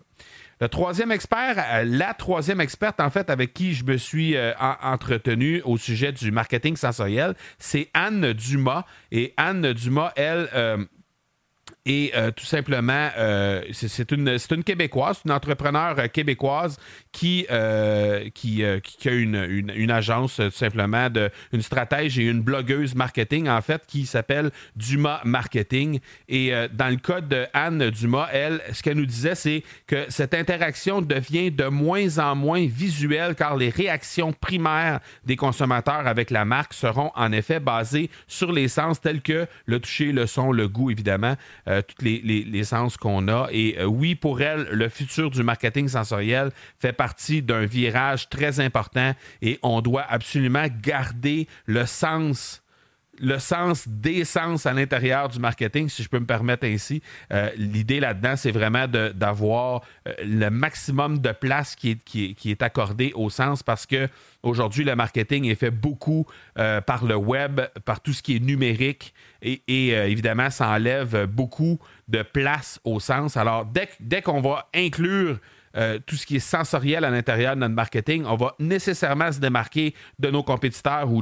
Le 0.61 0.69
troisième 0.69 1.11
expert, 1.11 1.57
euh, 1.57 1.83
la 1.85 2.13
troisième 2.13 2.61
experte 2.61 3.01
en 3.01 3.09
fait 3.09 3.29
avec 3.29 3.53
qui 3.53 3.73
je 3.73 3.83
me 3.83 3.97
suis 3.97 4.37
euh, 4.37 4.53
entretenu 4.81 5.61
au 5.65 5.77
sujet 5.77 6.13
du 6.13 6.31
marketing 6.31 6.77
sensoriel, 6.77 7.35
c'est 7.59 7.89
Anne 7.93 8.31
Dumas. 8.31 8.85
Et 9.11 9.33
Anne 9.35 9.73
Dumas, 9.73 10.13
elle, 10.15 10.47
euh, 10.53 10.77
et 11.87 12.11
euh, 12.15 12.31
tout 12.31 12.45
simplement, 12.45 13.09
euh, 13.15 13.61
c'est 13.71 14.11
une, 14.11 14.37
une 14.51 14.63
Québécoise, 14.63 15.21
une 15.23 15.31
entrepreneur 15.31 15.95
euh, 15.99 16.07
québécoise 16.07 16.79
qui, 17.11 17.45
qui, 18.33 18.63
qui, 18.83 19.09
a 19.09 19.11
une, 19.11 19.71
une, 19.75 19.91
agence, 19.91 20.37
tout 20.37 20.49
simplement, 20.51 21.09
de, 21.09 21.29
une 21.53 21.61
stratège 21.61 22.17
et 22.17 22.23
une 22.23 22.41
blogueuse 22.41 22.95
marketing, 22.95 23.47
en 23.47 23.61
fait, 23.61 23.83
qui 23.87 24.05
s'appelle 24.05 24.51
Dumas 24.75 25.21
Marketing. 25.23 25.99
Et 26.27 26.51
dans 26.73 26.89
le 26.89 26.97
cas 26.97 27.21
de 27.21 27.45
Anne 27.53 27.89
Dumas, 27.89 28.27
elle, 28.33 28.61
ce 28.73 28.83
qu'elle 28.83 28.97
nous 28.97 29.05
disait, 29.05 29.35
c'est 29.35 29.63
que 29.87 30.05
cette 30.09 30.33
interaction 30.33 31.01
devient 31.01 31.51
de 31.51 31.67
moins 31.67 32.17
en 32.17 32.35
moins 32.35 32.65
visuelle 32.65 33.35
car 33.35 33.55
les 33.55 33.69
réactions 33.69 34.33
primaires 34.33 34.99
des 35.23 35.37
consommateurs 35.37 36.05
avec 36.07 36.31
la 36.31 36.43
marque 36.43 36.73
seront 36.73 37.11
en 37.15 37.31
effet 37.31 37.61
basées 37.61 38.09
sur 38.27 38.51
les 38.51 38.67
sens 38.67 38.99
tels 38.99 39.21
que 39.21 39.47
le 39.67 39.79
toucher, 39.79 40.11
le 40.11 40.25
son, 40.25 40.51
le 40.51 40.67
goût, 40.67 40.91
évidemment. 40.91 41.35
Tous 41.81 42.03
les, 42.03 42.63
sens 42.63 42.97
qu'on 42.97 43.27
a. 43.27 43.47
Et 43.51 43.77
euh, 43.79 43.85
oui, 43.85 44.15
pour 44.15 44.41
elle, 44.41 44.67
le 44.71 44.89
futur 44.89 45.29
du 45.29 45.43
marketing 45.43 45.87
sensoriel 45.87 46.51
fait 46.79 46.93
partie 46.93 47.41
d'un 47.41 47.65
virage 47.65 48.29
très 48.29 48.59
important 48.59 49.13
et 49.41 49.59
on 49.61 49.81
doit 49.81 50.05
absolument 50.07 50.65
garder 50.81 51.47
le 51.65 51.85
sens 51.85 52.61
le 53.19 53.39
sens 53.39 53.87
des 53.87 54.25
sens 54.25 54.65
à 54.65 54.73
l'intérieur 54.73 55.29
du 55.29 55.39
marketing, 55.39 55.89
si 55.89 56.03
je 56.03 56.09
peux 56.09 56.19
me 56.19 56.25
permettre 56.25 56.65
ainsi. 56.65 57.01
Euh, 57.31 57.49
l'idée 57.57 57.99
là-dedans, 57.99 58.35
c'est 58.35 58.51
vraiment 58.51 58.87
d'avoir 58.87 59.81
le 60.23 60.49
maximum 60.49 61.19
de 61.19 61.31
place 61.31 61.75
qui 61.75 61.91
est, 61.91 62.03
qui, 62.03 62.57
accordée 62.59 63.11
au 63.15 63.29
sens 63.29 63.63
parce 63.63 63.85
que 63.85 64.07
aujourd'hui, 64.43 64.83
le 64.83 64.95
marketing 64.95 65.45
est 65.45 65.55
fait 65.55 65.71
beaucoup 65.71 66.25
par 66.55 67.05
le 67.05 67.15
web, 67.15 67.61
par 67.83 67.99
tout 67.99 68.13
ce 68.13 68.21
qui 68.21 68.35
est 68.35 68.39
numérique 68.39 69.13
et, 69.45 69.93
euh, 69.93 70.07
évidemment, 70.07 70.49
ça 70.49 70.69
enlève 70.69 71.25
beaucoup 71.25 71.79
de 72.07 72.21
place 72.23 72.79
au 72.83 72.99
sens. 72.99 73.37
Alors, 73.37 73.65
dès, 73.65 73.89
dès 73.99 74.21
qu'on 74.21 74.41
va 74.41 74.67
inclure 74.73 75.39
euh, 75.77 75.99
tout 76.05 76.15
ce 76.15 76.25
qui 76.25 76.37
est 76.37 76.39
sensoriel 76.39 77.03
à 77.03 77.09
l'intérieur 77.09 77.55
de 77.55 77.61
notre 77.61 77.73
marketing, 77.73 78.23
on 78.25 78.35
va 78.35 78.55
nécessairement 78.59 79.31
se 79.31 79.39
démarquer 79.39 79.93
de 80.19 80.29
nos 80.29 80.43
compétiteurs 80.43 81.11
ou, 81.11 81.21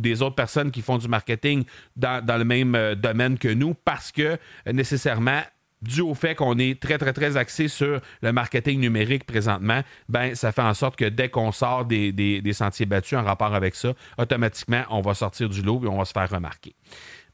des 0.00 0.22
autres 0.22 0.34
personnes 0.34 0.70
qui 0.70 0.82
font 0.82 0.98
du 0.98 1.08
marketing 1.08 1.64
dans, 1.96 2.24
le 2.38 2.44
même 2.44 2.74
euh, 2.74 2.94
domaine 2.94 3.38
que 3.38 3.48
nous 3.48 3.74
parce 3.74 4.12
que 4.12 4.38
nécessairement, 4.66 5.42
dû 5.82 6.00
au 6.00 6.14
fait 6.14 6.34
qu'on 6.34 6.58
est 6.58 6.80
très, 6.80 6.96
très, 6.96 7.12
très 7.12 7.36
axé 7.36 7.68
sur 7.68 8.00
le 8.22 8.32
marketing 8.32 8.80
numérique 8.80 9.24
présentement, 9.24 9.82
ben, 10.08 10.34
ça 10.34 10.52
fait 10.52 10.62
en 10.62 10.74
sorte 10.74 10.96
que 10.96 11.04
dès 11.04 11.28
qu'on 11.28 11.52
sort 11.52 11.84
des, 11.84 12.12
des, 12.12 12.52
sentiers 12.52 12.86
battus 12.86 13.18
en 13.18 13.24
rapport 13.24 13.54
avec 13.54 13.74
ça, 13.74 13.92
automatiquement, 14.16 14.84
on 14.90 15.00
va 15.00 15.14
sortir 15.14 15.48
du 15.48 15.62
lot 15.62 15.82
et 15.84 15.88
on 15.88 15.98
va 15.98 16.04
se 16.04 16.12
faire 16.12 16.30
remarquer. 16.30 16.74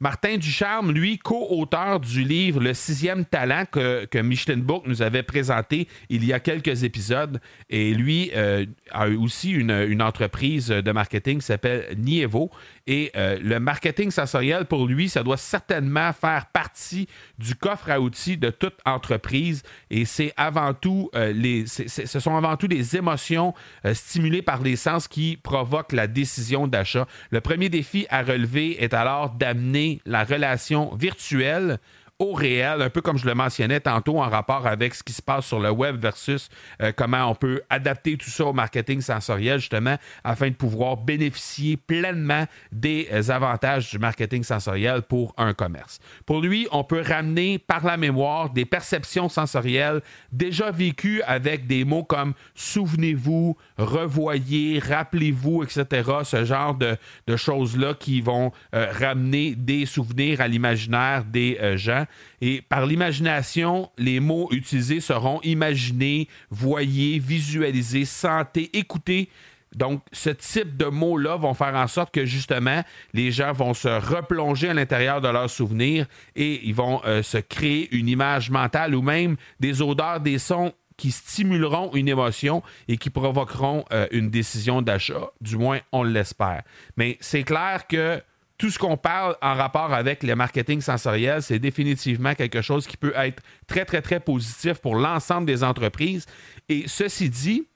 Martin 0.01 0.37
Ducharme, 0.37 0.93
lui, 0.93 1.19
co-auteur 1.19 1.99
du 1.99 2.23
livre 2.23 2.61
Le 2.61 2.73
sixième 2.73 3.25
talent 3.25 3.65
que, 3.71 4.05
que 4.05 4.19
Michelin 4.19 4.59
Book 4.59 4.85
nous 4.87 5.03
avait 5.03 5.25
présenté 5.25 5.89
il 6.09 6.25
y 6.25 6.33
a 6.33 6.39
quelques 6.39 6.85
épisodes. 6.85 7.41
Et 7.69 7.93
lui 7.95 8.31
euh, 8.37 8.65
a 8.93 9.09
aussi 9.09 9.51
une, 9.51 9.73
une, 9.73 10.01
entreprise 10.01 10.69
de 10.69 10.93
marketing 10.93 11.41
qui 11.41 11.47
s'appelle 11.47 11.97
Nievo. 11.99 12.51
Et 12.89 13.13
euh, 13.17 13.39
le 13.43 13.61
marketing 13.61 14.11
sensoriel, 14.11 14.65
pour 14.65 14.87
lui, 14.87 15.11
ça 15.11 15.23
doit 15.23 15.37
certainement 15.37 16.15
faire 16.15 16.47
partie 16.47 17.07
du 17.39 17.55
coffre 17.55 17.91
à 17.91 18.01
outils 18.01 18.39
de 18.39 18.49
toute 18.49 18.79
entreprise. 18.87 19.63
Et 19.91 20.07
c'est 20.07 20.33
avant 20.39 20.73
tout, 20.73 21.11
euh, 21.15 21.65
ce 21.67 22.19
sont 22.19 22.35
avant 22.35 22.57
tout 22.57 22.67
des 22.67 22.97
émotions 22.97 23.53
euh, 23.85 23.93
stimulées 23.93 24.41
par 24.41 24.63
les 24.63 24.77
sens 24.77 25.07
qui 25.07 25.37
provoquent 25.37 25.93
la 25.93 26.07
décision 26.07 26.67
d'achat. 26.67 27.07
Le 27.31 27.43
premier 27.43 27.69
défi 27.69 28.07
à 28.09 28.23
relever 28.23 28.83
est 28.83 28.95
alors 28.95 29.31
d'amener 29.31 30.01
la 30.07 30.25
relation 30.25 30.95
virtuelle 30.95 31.79
au 32.19 32.33
réel, 32.33 32.83
un 32.83 32.91
peu 32.91 33.01
comme 33.01 33.17
je 33.17 33.27
le 33.27 33.35
mentionnais 33.35 33.79
tantôt 33.79 34.19
en 34.21 34.29
rapport 34.29 34.67
avec 34.67 34.95
ce 34.95 35.05
qui 35.05 35.13
se 35.13 35.23
passe 35.23 35.47
sur 35.47 35.61
le 35.61 35.71
web 35.71 35.97
versus 35.97 36.49
euh, 36.83 36.91
comment 36.95 37.31
on 37.31 37.35
peut 37.37 37.63
adapter 37.71 38.17
tout 38.17 38.29
ça 38.29 38.47
au 38.47 38.53
marketing 38.53 39.01
sensoriel, 39.01 39.61
justement, 39.61 39.97
afin 40.25 40.49
de 40.49 40.55
pouvoir 40.55 40.97
bénéficier 40.97 41.77
pleinement 41.77 42.45
des 42.73 43.09
euh, 43.13 43.31
avantages 43.31 43.91
du 43.91 44.01
marketing 44.01 44.43
sensoriel 44.43 45.03
pour 45.03 45.33
un 45.37 45.55
commerce. 45.55 46.01
Pour 46.27 46.41
lui, 46.41 46.67
on 46.73 46.83
peut 46.83 47.03
ramener 47.07 47.61
par 47.61 47.87
la 47.87 47.97
mémoire 47.97 48.51
des 48.51 48.65
perceptions 48.65 49.29
sensorielles 49.29 50.03
déjà 50.33 50.73
vécues 50.73 51.23
avec 51.23 51.69
des 51.69 51.85
mots 51.85 52.03
comme 52.03 52.35
souvenez-vous, 52.57 53.57
revoyez, 53.77 54.81
rappelez-vous, 54.81 55.63
etc. 55.63 56.11
Ce 56.25 56.45
genre 56.45 56.75
de, 56.75 56.97
choses-là 57.37 57.95
qui 57.95 58.21
vont 58.21 58.51
euh, 58.75 58.91
ramener 58.91 59.55
des 59.55 59.87
souvenirs 59.87 60.41
à 60.41 60.49
l'imaginaire 60.49 61.25
des 61.25 61.77
gens. 61.77 62.07
Et 62.41 62.63
par 62.63 62.87
l'imagination, 62.87 63.91
les 63.99 64.21
mots 64.21 64.49
utilisés 64.51 65.01
seront 65.01 65.41
imaginés, 65.43 66.29
voyés, 66.51 67.19
visualisés, 67.19 68.05
sentés, 68.05 68.71
écoutés. 68.77 69.29
Donc, 69.75 70.03
ce 70.13 70.31
type 70.31 70.77
de 70.77 70.87
mots-là 70.87 71.37
vont 71.37 71.55
faire 71.55 71.75
en 71.75 71.87
sorte 71.87 72.13
que 72.13 72.25
justement, 72.25 72.83
les 73.13 73.31
gens 73.31 73.53
vont 73.53 73.75
se 73.75 73.89
replonger 73.89 74.71
à 74.71 74.75
l'intérieur 74.75 75.21
de 75.21 75.29
leurs 75.29 75.51
souvenirs 75.51 76.07
et 76.37 76.67
ils 76.67 76.75
vont 76.75 77.03
euh, 77.05 77.23
se 77.23 77.39
créer 77.39 77.95
une 77.95 78.09
image 78.09 78.51
mentale 78.51 78.95
ou 78.95 79.03
même 79.03 79.37
des 79.61 79.83
odeurs, 79.83 80.21
des 80.21 80.39
sons 80.39 80.73
qui 80.97 81.13
stimuleront 81.13 81.95
une 81.95 82.09
émotion 82.09 82.63
et 82.89 82.97
qui 82.97 83.09
provoqueront 83.09 83.85
euh, 83.93 84.07
une 84.11 84.31
décision 84.31 84.83
d'achat. 84.83 85.31
Du 85.41 85.57
moins, 85.57 85.79
on 85.93 86.03
l'espère. 86.03 86.63
Mais 86.97 87.17
c'est 87.21 87.45
clair 87.45 87.87
que 87.87 88.21
tout 88.59 88.71
ce 88.71 88.79
qu'on 88.79 88.97
parle 88.97 89.37
en 89.41 89.55
rapport 89.55 89.95
avec 89.95 90.25
le 90.25 90.35
marketing 90.35 90.81
sensoriel, 90.81 91.43
c'est 91.43 91.61
définitivement 91.61 92.35
quelque 92.35 92.61
chose 92.61 92.87
qui 92.87 92.97
peut 92.97 93.13
être 93.15 93.41
très, 93.69 93.85
très, 93.85 94.03
très 94.03 94.19
positif 94.19 94.75
pour 94.75 94.97
l'ensemble 94.97 95.47
des 95.47 95.63
entreprises. 95.63 96.27
Et 96.69 96.89
ceci 96.89 97.31
dit, 97.31 97.69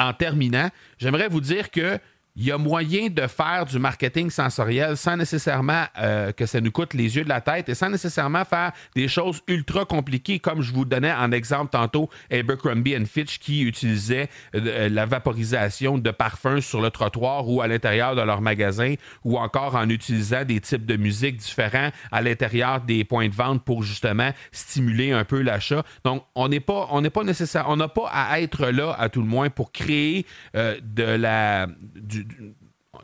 en 0.00 0.12
terminant, 0.12 0.68
j'aimerais 0.98 1.28
vous 1.28 1.40
dire 1.40 1.70
que 1.70 1.98
il 2.36 2.46
y 2.46 2.50
a 2.50 2.58
moyen 2.58 3.08
de 3.10 3.28
faire 3.28 3.64
du 3.64 3.78
marketing 3.78 4.28
sensoriel 4.28 4.96
sans 4.96 5.16
nécessairement 5.16 5.84
euh, 5.98 6.32
que 6.32 6.46
ça 6.46 6.60
nous 6.60 6.72
coûte 6.72 6.92
les 6.92 7.14
yeux 7.16 7.22
de 7.22 7.28
la 7.28 7.40
tête 7.40 7.68
et 7.68 7.76
sans 7.76 7.88
nécessairement 7.88 8.44
faire 8.44 8.72
des 8.96 9.06
choses 9.06 9.40
ultra 9.46 9.84
compliquées 9.84 10.40
comme 10.40 10.60
je 10.60 10.72
vous 10.72 10.84
donnais 10.84 11.12
en 11.12 11.30
exemple 11.30 11.70
tantôt 11.70 12.10
Abercrombie 12.32 12.96
Fitch 13.06 13.38
qui 13.38 13.62
utilisait 13.62 14.28
euh, 14.56 14.88
la 14.88 15.06
vaporisation 15.06 15.96
de 15.96 16.10
parfums 16.10 16.60
sur 16.60 16.80
le 16.80 16.90
trottoir 16.90 17.48
ou 17.48 17.62
à 17.62 17.68
l'intérieur 17.68 18.16
de 18.16 18.22
leur 18.22 18.40
magasin 18.40 18.94
ou 19.22 19.38
encore 19.38 19.76
en 19.76 19.88
utilisant 19.88 20.44
des 20.44 20.60
types 20.60 20.86
de 20.86 20.96
musique 20.96 21.36
différents 21.36 21.90
à 22.10 22.20
l'intérieur 22.20 22.80
des 22.80 23.04
points 23.04 23.28
de 23.28 23.34
vente 23.34 23.62
pour 23.62 23.84
justement 23.84 24.30
stimuler 24.50 25.12
un 25.12 25.24
peu 25.24 25.40
l'achat. 25.40 25.84
Donc 26.04 26.24
on 26.34 26.48
n'est 26.48 26.58
pas 26.58 26.88
on 26.90 27.00
n'est 27.00 27.10
pas 27.10 27.22
nécessaire 27.22 27.66
on 27.68 27.76
n'a 27.76 27.88
pas 27.88 28.08
à 28.12 28.40
être 28.40 28.66
là 28.66 28.96
à 28.98 29.08
tout 29.08 29.20
le 29.20 29.28
moins 29.28 29.50
pour 29.50 29.70
créer 29.70 30.26
euh, 30.56 30.80
de 30.82 31.04
la 31.04 31.68
du, 31.94 32.23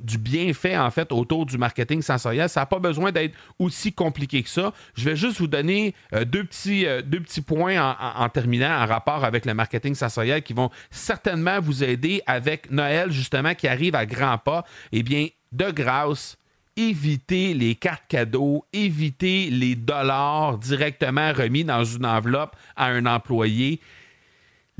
du 0.01 0.19
bienfait, 0.19 0.77
en 0.77 0.91
fait, 0.91 1.13
autour 1.13 1.47
du 1.47 1.59
marketing 1.59 2.03
sensoriel. 2.03 2.49
Ça 2.49 2.61
n'a 2.61 2.67
pas 2.67 2.79
besoin 2.79 3.13
d'être 3.13 3.35
aussi 3.59 3.93
compliqué 3.93 4.43
que 4.43 4.49
ça. 4.49 4.73
Je 4.95 5.05
vais 5.05 5.17
juste 5.17 5.39
vous 5.39 5.47
donner 5.47 5.95
euh, 6.15 6.25
deux, 6.25 6.45
petits, 6.45 6.87
euh, 6.87 7.03
deux 7.03 7.21
petits 7.21 7.41
points 7.41 7.97
en, 7.99 8.29
terminant 8.29 8.71
en 8.71 8.87
rapport 8.87 9.25
avec 9.25 9.47
le 9.47 9.55
marketing 9.55 9.95
sensoriel 9.95 10.43
qui 10.43 10.53
vont 10.53 10.71
certainement 10.91 11.61
vous 11.61 11.83
aider 11.83 12.23
avec 12.27 12.71
Noël, 12.71 13.11
justement, 13.11 13.55
qui 13.55 13.69
arrive 13.69 13.95
à 13.95 14.07
grands 14.07 14.39
pas. 14.39 14.65
Eh 14.93 15.03
bien, 15.03 15.29
de 15.53 15.71
grâce, 15.71 16.37
évitez 16.77 17.55
les 17.55 17.75
cartes 17.75 18.07
cadeaux, 18.09 18.65
évitez 18.73 19.51
les 19.51 19.75
dollars 19.75 20.59
directement 20.59 21.33
remis 21.33 21.65
dans 21.65 21.85
une 21.85 22.07
enveloppe 22.07 22.55
à 22.77 22.87
un 22.87 23.07
employé 23.07 23.81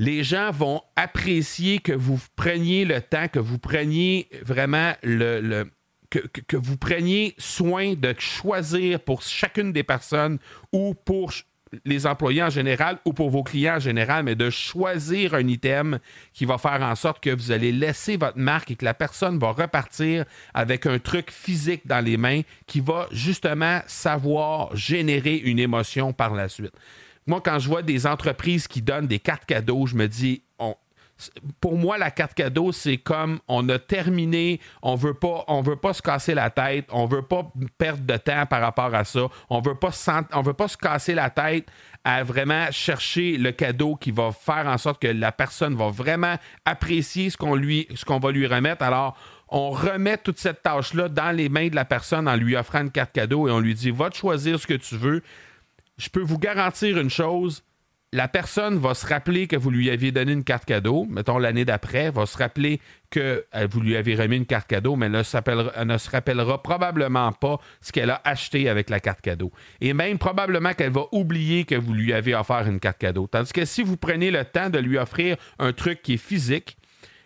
les 0.01 0.23
gens 0.23 0.49
vont 0.49 0.81
apprécier 0.95 1.77
que 1.77 1.91
vous 1.91 2.19
preniez 2.35 2.85
le 2.85 3.01
temps, 3.01 3.27
que 3.27 3.37
vous 3.37 3.59
preniez 3.59 4.27
vraiment 4.41 4.93
le, 5.03 5.65
que, 6.09 6.57
vous 6.57 6.75
preniez 6.75 7.35
soin 7.37 7.93
de 7.93 8.15
choisir 8.17 8.99
pour 8.99 9.21
chacune 9.21 9.71
des 9.71 9.83
personnes 9.83 10.39
ou 10.73 10.95
pour 10.95 11.31
les 11.85 12.07
employés 12.07 12.41
en 12.41 12.49
général 12.49 12.97
ou 13.05 13.13
pour 13.13 13.29
vos 13.29 13.43
clients 13.43 13.75
en 13.75 13.79
général, 13.79 14.23
mais 14.23 14.33
de 14.33 14.49
choisir 14.49 15.35
un 15.35 15.47
item 15.47 15.99
qui 16.33 16.45
va 16.45 16.57
faire 16.57 16.81
en 16.81 16.95
sorte 16.95 17.23
que 17.23 17.29
vous 17.29 17.51
allez 17.51 17.71
laisser 17.71 18.17
votre 18.17 18.39
marque 18.39 18.71
et 18.71 18.75
que 18.75 18.85
la 18.85 18.95
personne 18.95 19.37
va 19.37 19.51
repartir 19.51 20.25
avec 20.55 20.87
un 20.87 20.97
truc 20.97 21.29
physique 21.29 21.85
dans 21.85 22.03
les 22.03 22.17
mains 22.17 22.41
qui 22.65 22.79
va 22.79 23.07
justement 23.11 23.81
savoir 23.85 24.75
générer 24.75 25.35
une 25.35 25.59
émotion 25.59 26.11
par 26.11 26.33
la 26.33 26.49
suite 26.49 26.73
moi, 27.27 27.41
quand 27.43 27.59
je 27.59 27.67
vois 27.67 27.81
des 27.81 28.07
entreprises 28.07 28.67
qui 28.67 28.81
donnent 28.81 29.07
des 29.07 29.19
cartes 29.19 29.45
cadeaux, 29.45 29.85
je 29.85 29.95
me 29.95 30.07
dis, 30.07 30.43
pour 31.59 31.77
moi, 31.77 31.97
la 31.97 32.11
carte 32.11 32.33
cadeau, 32.33 32.71
c'est 32.71 32.97
comme 32.97 33.39
on 33.47 33.67
a 33.69 33.79
terminé, 33.79 34.59
on 34.81 34.95
veut 34.95 35.13
pas, 35.13 35.43
on 35.47 35.61
veut 35.61 35.75
pas 35.75 35.93
se 35.93 36.01
casser 36.01 36.33
la 36.33 36.49
tête, 36.49 36.87
on 36.91 37.05
veut 37.05 37.21
pas 37.21 37.51
perdre 37.77 38.03
de 38.03 38.17
temps 38.17 38.45
par 38.45 38.61
rapport 38.61 38.93
à 38.93 39.03
ça, 39.03 39.27
on 39.49 39.61
veut 39.61 39.71
veut 39.71 40.53
pas 40.53 40.67
se 40.67 40.77
casser 40.77 41.13
la 41.13 41.29
tête 41.29 41.67
à 42.03 42.23
vraiment 42.23 42.71
chercher 42.71 43.37
le 43.37 43.51
cadeau 43.51 43.95
qui 43.95 44.11
va 44.11 44.31
faire 44.31 44.65
en 44.67 44.77
sorte 44.77 45.01
que 45.01 45.07
la 45.07 45.31
personne 45.31 45.75
va 45.75 45.89
vraiment 45.89 46.35
apprécier 46.65 47.29
ce 47.29 47.37
qu'on 47.37 47.55
lui, 47.55 47.87
ce 47.93 48.05
qu'on 48.05 48.19
va 48.19 48.31
lui 48.31 48.47
remettre. 48.47 48.83
Alors, 48.83 49.15
on 49.49 49.69
remet 49.69 50.17
toute 50.17 50.39
cette 50.39 50.63
tâche-là 50.63 51.09
dans 51.09 51.35
les 51.35 51.49
mains 51.49 51.67
de 51.67 51.75
la 51.75 51.85
personne 51.85 52.27
en 52.27 52.35
lui 52.35 52.55
offrant 52.55 52.81
une 52.81 52.91
carte 52.91 53.11
cadeau 53.11 53.47
et 53.47 53.51
on 53.51 53.59
lui 53.59 53.75
dit, 53.75 53.91
va 53.91 54.09
te 54.09 54.15
choisir 54.15 54.59
ce 54.59 54.65
que 54.65 54.73
tu 54.73 54.95
veux 54.95 55.21
je 55.97 56.09
peux 56.09 56.21
vous 56.21 56.39
garantir 56.39 56.97
une 56.97 57.09
chose. 57.09 57.63
La 58.13 58.27
personne 58.27 58.77
va 58.77 58.93
se 58.93 59.07
rappeler 59.07 59.47
que 59.47 59.55
vous 59.55 59.71
lui 59.71 59.89
aviez 59.89 60.11
donné 60.11 60.33
une 60.33 60.43
carte 60.43 60.65
cadeau, 60.65 61.07
mettons 61.09 61.37
l'année 61.37 61.63
d'après, 61.63 62.11
va 62.11 62.25
se 62.25 62.37
rappeler 62.37 62.81
que 63.09 63.45
euh, 63.55 63.67
vous 63.71 63.79
lui 63.79 63.95
avez 63.95 64.15
remis 64.15 64.35
une 64.35 64.45
carte 64.45 64.67
cadeau, 64.67 64.97
mais 64.97 65.05
elle 65.05 65.13
ne, 65.13 65.97
se 65.97 66.09
rappellera 66.09 66.61
probablement 66.61 67.31
pas 67.31 67.57
ce 67.79 67.93
qu'elle 67.93 68.09
a 68.09 68.19
acheté 68.25 68.67
avec 68.67 68.89
la 68.89 68.99
carte 68.99 69.21
cadeau. 69.21 69.53
Et 69.79 69.93
même 69.93 70.17
probablement 70.17 70.73
qu'elle 70.73 70.91
va 70.91 71.05
oublier 71.13 71.63
que 71.63 71.75
vous 71.75 71.93
lui 71.93 72.11
avez 72.11 72.35
offert 72.35 72.67
une 72.67 72.81
carte 72.81 72.97
cadeau. 72.97 73.27
Tandis 73.27 73.53
que 73.53 73.63
si 73.63 73.81
vous 73.81 73.95
prenez 73.95 74.29
le 74.29 74.43
temps 74.43 74.69
de 74.69 74.79
lui 74.79 74.97
offrir 74.97 75.37
un 75.57 75.71
truc 75.71 76.01
qui 76.01 76.15
est 76.15 76.17
physique, 76.17 76.75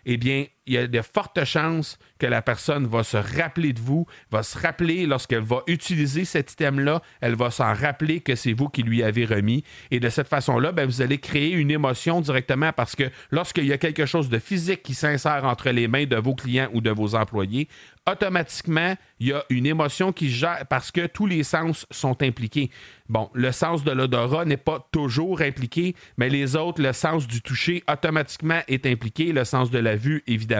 eh 0.04 0.16
bien, 0.16 0.44
il 0.66 0.74
y 0.74 0.78
a 0.78 0.86
de 0.86 1.00
fortes 1.00 1.44
chances 1.44 1.98
que 2.18 2.26
la 2.26 2.42
personne 2.42 2.86
va 2.86 3.04
se 3.04 3.16
rappeler 3.16 3.72
de 3.72 3.80
vous, 3.80 4.06
va 4.30 4.42
se 4.42 4.58
rappeler 4.58 5.06
lorsqu'elle 5.06 5.42
va 5.42 5.62
utiliser 5.66 6.24
cet 6.24 6.52
item-là, 6.52 7.02
elle 7.20 7.34
va 7.34 7.50
s'en 7.50 7.72
rappeler 7.72 8.20
que 8.20 8.34
c'est 8.34 8.52
vous 8.52 8.68
qui 8.68 8.82
lui 8.82 9.02
avez 9.02 9.24
remis. 9.24 9.64
Et 9.90 10.00
de 10.00 10.08
cette 10.08 10.28
façon-là, 10.28 10.72
ben, 10.72 10.86
vous 10.86 11.02
allez 11.02 11.18
créer 11.18 11.52
une 11.52 11.70
émotion 11.70 12.20
directement 12.20 12.72
parce 12.72 12.96
que 12.96 13.04
lorsqu'il 13.30 13.66
y 13.66 13.72
a 13.72 13.78
quelque 13.78 14.06
chose 14.06 14.28
de 14.28 14.38
physique 14.38 14.82
qui 14.82 14.94
s'insère 14.94 15.44
entre 15.44 15.70
les 15.70 15.88
mains 15.88 16.06
de 16.06 16.16
vos 16.16 16.34
clients 16.34 16.68
ou 16.72 16.80
de 16.80 16.90
vos 16.90 17.14
employés, 17.14 17.68
automatiquement, 18.10 18.94
il 19.18 19.28
y 19.28 19.32
a 19.32 19.44
une 19.50 19.66
émotion 19.66 20.12
qui 20.12 20.30
gère 20.30 20.64
parce 20.68 20.90
que 20.90 21.06
tous 21.06 21.26
les 21.26 21.42
sens 21.42 21.86
sont 21.90 22.22
impliqués. 22.22 22.70
Bon, 23.08 23.30
le 23.34 23.52
sens 23.52 23.84
de 23.84 23.90
l'odorat 23.90 24.44
n'est 24.44 24.56
pas 24.56 24.88
toujours 24.90 25.40
impliqué, 25.40 25.94
mais 26.16 26.28
les 26.28 26.56
autres, 26.56 26.82
le 26.82 26.92
sens 26.92 27.26
du 27.26 27.40
toucher 27.40 27.84
automatiquement 27.90 28.60
est 28.68 28.86
impliqué, 28.86 29.32
le 29.32 29.44
sens 29.44 29.70
de 29.70 29.78
la 29.78 29.96
vue, 29.96 30.22
évidemment 30.26 30.55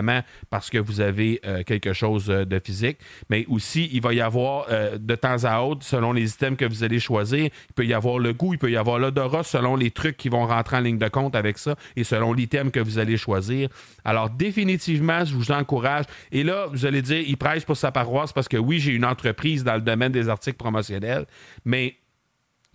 parce 0.50 0.70
que 0.70 0.78
vous 0.78 1.00
avez 1.00 1.40
euh, 1.44 1.62
quelque 1.62 1.92
chose 1.92 2.30
euh, 2.30 2.44
de 2.44 2.60
physique, 2.62 2.98
mais 3.30 3.44
aussi 3.48 3.88
il 3.92 4.00
va 4.00 4.12
y 4.14 4.20
avoir 4.20 4.66
euh, 4.70 4.98
de 4.98 5.14
temps 5.14 5.44
à 5.44 5.60
autre, 5.60 5.84
selon 5.84 6.12
les 6.12 6.32
items 6.32 6.56
que 6.56 6.64
vous 6.64 6.84
allez 6.84 7.00
choisir, 7.00 7.44
il 7.44 7.74
peut 7.74 7.86
y 7.86 7.94
avoir 7.94 8.18
le 8.18 8.32
goût, 8.32 8.54
il 8.54 8.58
peut 8.58 8.70
y 8.70 8.76
avoir 8.76 8.98
l'odorat 8.98 9.42
selon 9.42 9.76
les 9.76 9.90
trucs 9.90 10.16
qui 10.16 10.28
vont 10.28 10.46
rentrer 10.46 10.76
en 10.76 10.80
ligne 10.80 10.98
de 10.98 11.08
compte 11.08 11.34
avec 11.34 11.58
ça 11.58 11.76
et 11.96 12.04
selon 12.04 12.32
l'item 12.32 12.70
que 12.70 12.80
vous 12.80 12.98
allez 12.98 13.16
choisir. 13.16 13.68
Alors 14.04 14.30
définitivement, 14.30 15.24
je 15.24 15.34
vous 15.34 15.52
encourage. 15.52 16.04
Et 16.32 16.42
là, 16.42 16.66
vous 16.72 16.86
allez 16.86 17.02
dire, 17.02 17.22
il 17.26 17.36
prêche 17.36 17.64
pour 17.64 17.76
sa 17.76 17.92
paroisse 17.92 18.32
parce 18.32 18.48
que 18.48 18.56
oui, 18.56 18.78
j'ai 18.78 18.92
une 18.92 19.04
entreprise 19.04 19.64
dans 19.64 19.75
le 19.75 19.80
domaine 19.80 20.12
des 20.12 20.28
articles 20.28 20.56
promotionnels, 20.56 21.26
mais 21.64 21.97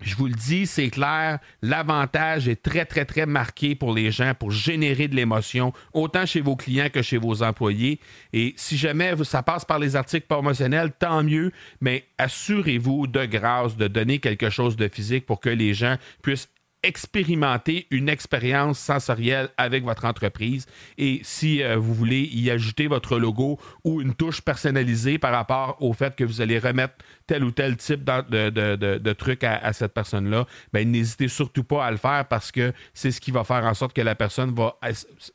je 0.01 0.15
vous 0.15 0.27
le 0.27 0.33
dis, 0.33 0.65
c'est 0.65 0.89
clair, 0.89 1.39
l'avantage 1.61 2.47
est 2.47 2.61
très, 2.61 2.85
très, 2.85 3.05
très 3.05 3.25
marqué 3.25 3.75
pour 3.75 3.93
les 3.93 4.11
gens 4.11 4.33
pour 4.33 4.51
générer 4.51 5.07
de 5.07 5.15
l'émotion, 5.15 5.73
autant 5.93 6.25
chez 6.25 6.41
vos 6.41 6.55
clients 6.55 6.89
que 6.91 7.01
chez 7.01 7.17
vos 7.17 7.43
employés. 7.43 7.99
Et 8.33 8.53
si 8.57 8.77
jamais 8.77 9.13
ça 9.23 9.43
passe 9.43 9.65
par 9.65 9.79
les 9.79 9.95
articles 9.95 10.27
promotionnels, 10.27 10.91
tant 10.97 11.23
mieux, 11.23 11.51
mais 11.79 12.05
assurez-vous 12.17 13.07
de 13.07 13.25
grâce 13.25 13.77
de 13.77 13.87
donner 13.87 14.19
quelque 14.19 14.49
chose 14.49 14.75
de 14.75 14.87
physique 14.87 15.25
pour 15.25 15.39
que 15.39 15.49
les 15.49 15.73
gens 15.73 15.97
puissent 16.21 16.49
expérimenter 16.83 17.87
une 17.91 18.09
expérience 18.09 18.79
sensorielle 18.79 19.49
avec 19.57 19.83
votre 19.83 20.05
entreprise. 20.05 20.65
Et 20.97 21.21
si 21.23 21.61
euh, 21.61 21.77
vous 21.77 21.93
voulez 21.93 22.29
y 22.31 22.49
ajouter 22.49 22.87
votre 22.87 23.19
logo 23.19 23.59
ou 23.83 24.01
une 24.01 24.15
touche 24.15 24.41
personnalisée 24.41 25.17
par 25.17 25.31
rapport 25.31 25.77
au 25.79 25.93
fait 25.93 26.15
que 26.15 26.23
vous 26.23 26.41
allez 26.41 26.57
remettre 26.57 26.95
tel 27.27 27.43
ou 27.43 27.51
tel 27.51 27.77
type 27.77 28.03
de, 28.03 28.49
de, 28.49 29.13
truc 29.13 29.43
à, 29.43 29.71
cette 29.73 29.93
personne-là, 29.93 30.45
ben, 30.73 30.89
n'hésitez 30.89 31.27
surtout 31.27 31.63
pas 31.63 31.85
à 31.85 31.91
le 31.91 31.97
faire 31.97 32.25
parce 32.27 32.51
que 32.51 32.73
c'est 32.93 33.11
ce 33.11 33.21
qui 33.21 33.31
va 33.31 33.43
faire 33.43 33.63
en 33.63 33.73
sorte 33.73 33.93
que 33.93 34.01
la 34.01 34.15
personne 34.15 34.53
va... 34.53 34.77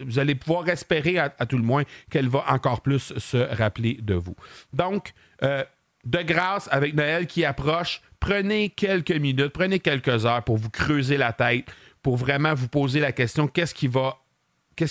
Vous 0.01 0.19
allez 0.19 0.35
pouvoir 0.35 0.69
espérer 0.69 1.19
à, 1.19 1.31
tout 1.47 1.57
le 1.57 1.63
moins 1.63 1.85
qu'elle 2.11 2.29
va 2.29 2.45
encore 2.49 2.81
plus 2.81 3.15
se 3.17 3.37
rappeler 3.37 3.99
de 4.03 4.15
vous. 4.15 4.35
Donc, 4.73 5.13
euh, 5.43 5.65
de 6.05 6.23
grâce, 6.23 6.69
avec 6.71 6.95
Noël 6.95 7.27
qui 7.27 7.45
approche, 7.45 8.01
prenez 8.27 8.71
quelques 8.71 9.13
minutes, 9.13 9.53
prenez 9.53 9.79
quelques 9.79 10.27
heures 10.27 10.43
pour 10.43 10.57
vous 10.57 10.71
creuser 10.71 11.17
la 11.17 11.33
tête, 11.33 11.67
pour 12.03 12.17
vraiment 12.17 12.55
vous 12.55 12.69
poser 12.69 12.99
la 12.99 13.13
question 13.13 13.47
qu'est-ce 13.47 13.75
qui 13.75 13.87
va 13.87 14.17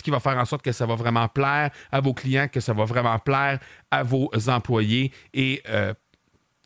va 0.07 0.19
faire 0.19 0.37
en 0.37 0.45
sorte 0.45 0.63
que 0.63 0.71
ça 0.71 0.85
va 0.85 0.95
vraiment 0.95 1.27
plaire 1.27 1.69
à 1.91 1.99
vos 1.99 2.13
clients, 2.13 2.47
que 2.47 2.59
ça 2.59 2.73
va 2.73 2.85
vraiment 2.85 3.19
plaire 3.19 3.59
à 3.91 4.03
vos 4.03 4.29
employés 4.47 5.11
et 5.33 5.61
euh, 5.69 5.93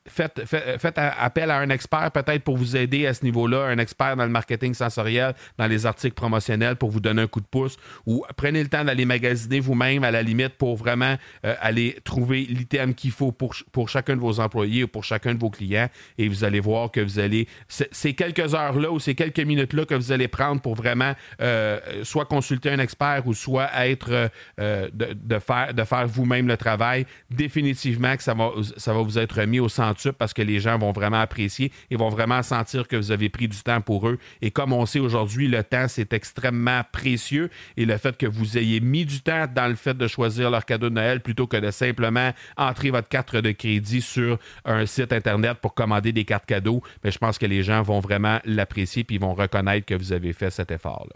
faites, 0.09 0.97
appel 0.97 1.51
à 1.51 1.59
un 1.59 1.69
expert 1.69 2.11
peut-être 2.11 2.43
pour 2.43 2.57
vous 2.57 2.75
aider 2.75 3.05
à 3.07 3.13
ce 3.13 3.23
niveau-là, 3.23 3.65
un 3.65 3.77
expert 3.77 4.15
dans 4.15 4.25
le 4.25 4.31
marketing 4.31 4.73
sensoriel, 4.73 5.33
dans 5.57 5.67
les 5.67 5.85
articles 5.85 6.15
promotionnels 6.15 6.75
pour 6.75 6.89
vous 6.89 6.99
donner 6.99 7.21
un 7.21 7.27
coup 7.27 7.41
de 7.41 7.45
pouce 7.45 7.77
ou 8.05 8.25
prenez 8.35 8.63
le 8.63 8.69
temps 8.69 8.83
d'aller 8.83 9.05
magasiner 9.05 9.59
vous-même 9.59 10.03
à 10.03 10.11
la 10.11 10.23
limite 10.23 10.55
pour 10.57 10.75
vraiment 10.75 11.15
euh, 11.45 11.55
aller 11.61 11.97
trouver 12.03 12.41
l'item 12.41 12.93
qu'il 12.93 13.11
faut 13.11 13.31
pour, 13.31 13.55
pour 13.71 13.89
chacun 13.89 14.15
de 14.15 14.21
vos 14.21 14.39
employés 14.39 14.83
ou 14.83 14.87
pour 14.87 15.03
chacun 15.03 15.33
de 15.33 15.39
vos 15.39 15.49
clients 15.49 15.89
et 16.17 16.27
vous 16.27 16.43
allez 16.43 16.59
voir 16.59 16.91
que 16.91 16.99
vous 16.99 17.19
allez, 17.19 17.47
ces 17.67 18.13
quelques 18.13 18.53
heures-là 18.53 18.91
ou 18.91 18.99
ces 18.99 19.15
quelques 19.15 19.39
minutes-là 19.39 19.85
que 19.85 19.95
vous 19.95 20.11
allez 20.11 20.27
prendre 20.27 20.61
pour 20.61 20.75
vraiment 20.75 21.13
euh, 21.41 21.79
soit 22.03 22.25
consulter 22.25 22.69
un 22.69 22.79
expert 22.79 23.23
ou 23.25 23.33
soit 23.33 23.69
être 23.85 24.29
euh, 24.59 24.89
de, 24.93 25.39
faire, 25.39 25.73
de 25.73 25.83
faire 25.83 26.07
vous-même 26.07 26.47
le 26.47 26.57
travail, 26.57 27.05
définitivement 27.29 28.15
que 28.15 28.23
ça 28.23 28.33
va, 28.33 28.51
ça 28.77 28.93
va 28.93 29.01
vous 29.01 29.17
être 29.17 29.41
mis 29.43 29.59
au 29.59 29.69
centre 29.69 29.98
parce 30.17 30.33
que 30.33 30.41
les 30.41 30.59
gens 30.59 30.77
vont 30.77 30.91
vraiment 30.91 31.19
apprécier 31.19 31.71
et 31.89 31.95
vont 31.95 32.09
vraiment 32.09 32.43
sentir 32.43 32.87
que 32.87 32.95
vous 32.95 33.11
avez 33.11 33.29
pris 33.29 33.47
du 33.47 33.57
temps 33.57 33.81
pour 33.81 34.07
eux. 34.07 34.17
Et 34.41 34.51
comme 34.51 34.73
on 34.73 34.85
sait 34.85 34.99
aujourd'hui, 34.99 35.47
le 35.47 35.63
temps, 35.63 35.87
c'est 35.87 36.13
extrêmement 36.13 36.81
précieux. 36.91 37.49
Et 37.77 37.85
le 37.85 37.97
fait 37.97 38.17
que 38.17 38.25
vous 38.25 38.57
ayez 38.57 38.79
mis 38.79 39.05
du 39.05 39.21
temps 39.21 39.45
dans 39.53 39.67
le 39.67 39.75
fait 39.75 39.97
de 39.97 40.07
choisir 40.07 40.49
leur 40.49 40.65
cadeau 40.65 40.89
de 40.89 40.95
Noël 40.95 41.21
plutôt 41.21 41.47
que 41.47 41.57
de 41.57 41.71
simplement 41.71 42.33
entrer 42.57 42.91
votre 42.91 43.07
carte 43.07 43.35
de 43.35 43.51
crédit 43.51 44.01
sur 44.01 44.39
un 44.65 44.85
site 44.85 45.13
Internet 45.13 45.57
pour 45.61 45.73
commander 45.73 46.11
des 46.11 46.25
cartes 46.25 46.45
cadeaux, 46.45 46.81
mais 47.03 47.11
je 47.11 47.17
pense 47.17 47.37
que 47.37 47.45
les 47.45 47.63
gens 47.63 47.81
vont 47.81 47.99
vraiment 47.99 48.39
l'apprécier 48.45 49.05
et 49.09 49.17
vont 49.17 49.33
reconnaître 49.33 49.85
que 49.85 49.95
vous 49.95 50.13
avez 50.13 50.33
fait 50.33 50.49
cet 50.49 50.71
effort-là. 50.71 51.15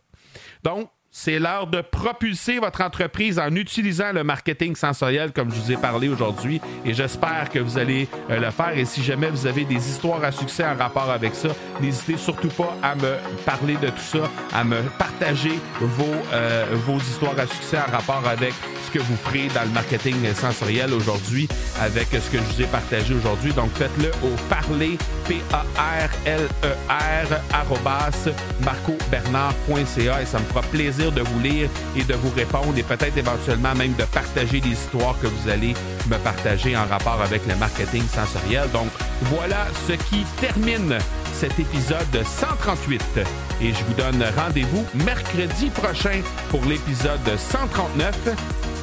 Donc, 0.64 0.90
c'est 1.16 1.38
l'heure 1.38 1.68
de 1.68 1.80
propulser 1.82 2.58
votre 2.58 2.82
entreprise 2.82 3.38
en 3.38 3.56
utilisant 3.56 4.12
le 4.12 4.24
marketing 4.24 4.76
sensoriel 4.76 5.32
comme 5.32 5.52
je 5.54 5.60
vous 5.60 5.72
ai 5.72 5.78
parlé 5.78 6.10
aujourd'hui 6.10 6.60
et 6.84 6.96
j'espère 6.96 7.52
que 7.52 7.60
vous 7.60 7.78
allez 7.78 8.10
euh, 8.32 8.40
le 8.40 8.50
faire. 8.50 8.76
Et 8.76 8.84
si 8.84 9.04
jamais 9.04 9.30
vous 9.30 9.46
avez 9.46 9.64
des 9.64 9.76
histoires 9.76 10.24
à 10.24 10.32
succès 10.32 10.66
en 10.66 10.76
rapport 10.76 11.12
avec 11.12 11.36
ça, 11.36 11.50
n'hésitez 11.80 12.18
surtout 12.18 12.48
pas 12.48 12.76
à 12.82 12.96
me 12.96 13.16
parler 13.46 13.76
de 13.76 13.90
tout 13.90 14.00
ça, 14.00 14.30
à 14.52 14.64
me 14.64 14.82
partager 14.98 15.60
vos, 15.80 16.04
euh, 16.34 16.66
vos 16.88 16.98
histoires 16.98 17.38
à 17.38 17.46
succès 17.46 17.78
en 17.78 17.92
rapport 17.92 18.28
avec 18.28 18.54
que 18.94 19.00
vous 19.00 19.16
ferez 19.16 19.48
dans 19.56 19.64
le 19.64 19.70
marketing 19.70 20.16
sensoriel 20.36 20.94
aujourd'hui 20.94 21.48
avec 21.82 22.10
ce 22.12 22.30
que 22.30 22.38
je 22.38 22.44
vous 22.44 22.62
ai 22.62 22.68
partagé 22.68 23.16
aujourd'hui. 23.16 23.52
Donc 23.54 23.72
faites-le 23.74 24.10
au 24.24 24.36
parler 24.50 25.00
P-A-R-L-E-R 25.28 26.54
e 27.34 28.64
marcobernard.ca 28.64 30.22
et 30.22 30.26
ça 30.26 30.38
me 30.40 30.46
fera 30.46 30.62
plaisir 30.62 31.12
de 31.12 31.22
vous 31.22 31.40
lire 31.40 31.70
et 31.98 32.04
de 32.04 32.14
vous 32.14 32.30
répondre 32.36 32.78
et 32.78 32.84
peut-être 32.84 33.18
éventuellement 33.18 33.74
même 33.74 33.94
de 33.94 34.04
partager 34.04 34.62
les 34.62 34.70
histoires 34.72 35.16
que 35.20 35.28
vous 35.28 35.50
allez 35.50 35.74
me 36.08 36.18
partager 36.18 36.78
en 36.78 36.86
rapport 36.86 37.20
avec 37.22 37.42
le 37.48 37.56
marketing 37.56 38.04
sensoriel. 38.08 38.70
Donc 38.72 38.90
voilà 39.24 39.66
ce 39.88 39.94
qui 39.94 40.24
termine 40.40 41.00
cet 41.34 41.60
épisode 41.60 42.24
138 42.24 43.02
et 43.62 43.74
je 43.74 43.84
vous 43.86 43.94
donne 43.94 44.24
rendez-vous 44.38 44.86
mercredi 45.06 45.72
prochain 45.72 46.22
pour 46.50 46.64
l'épisode 46.66 47.38
139. 47.38 48.83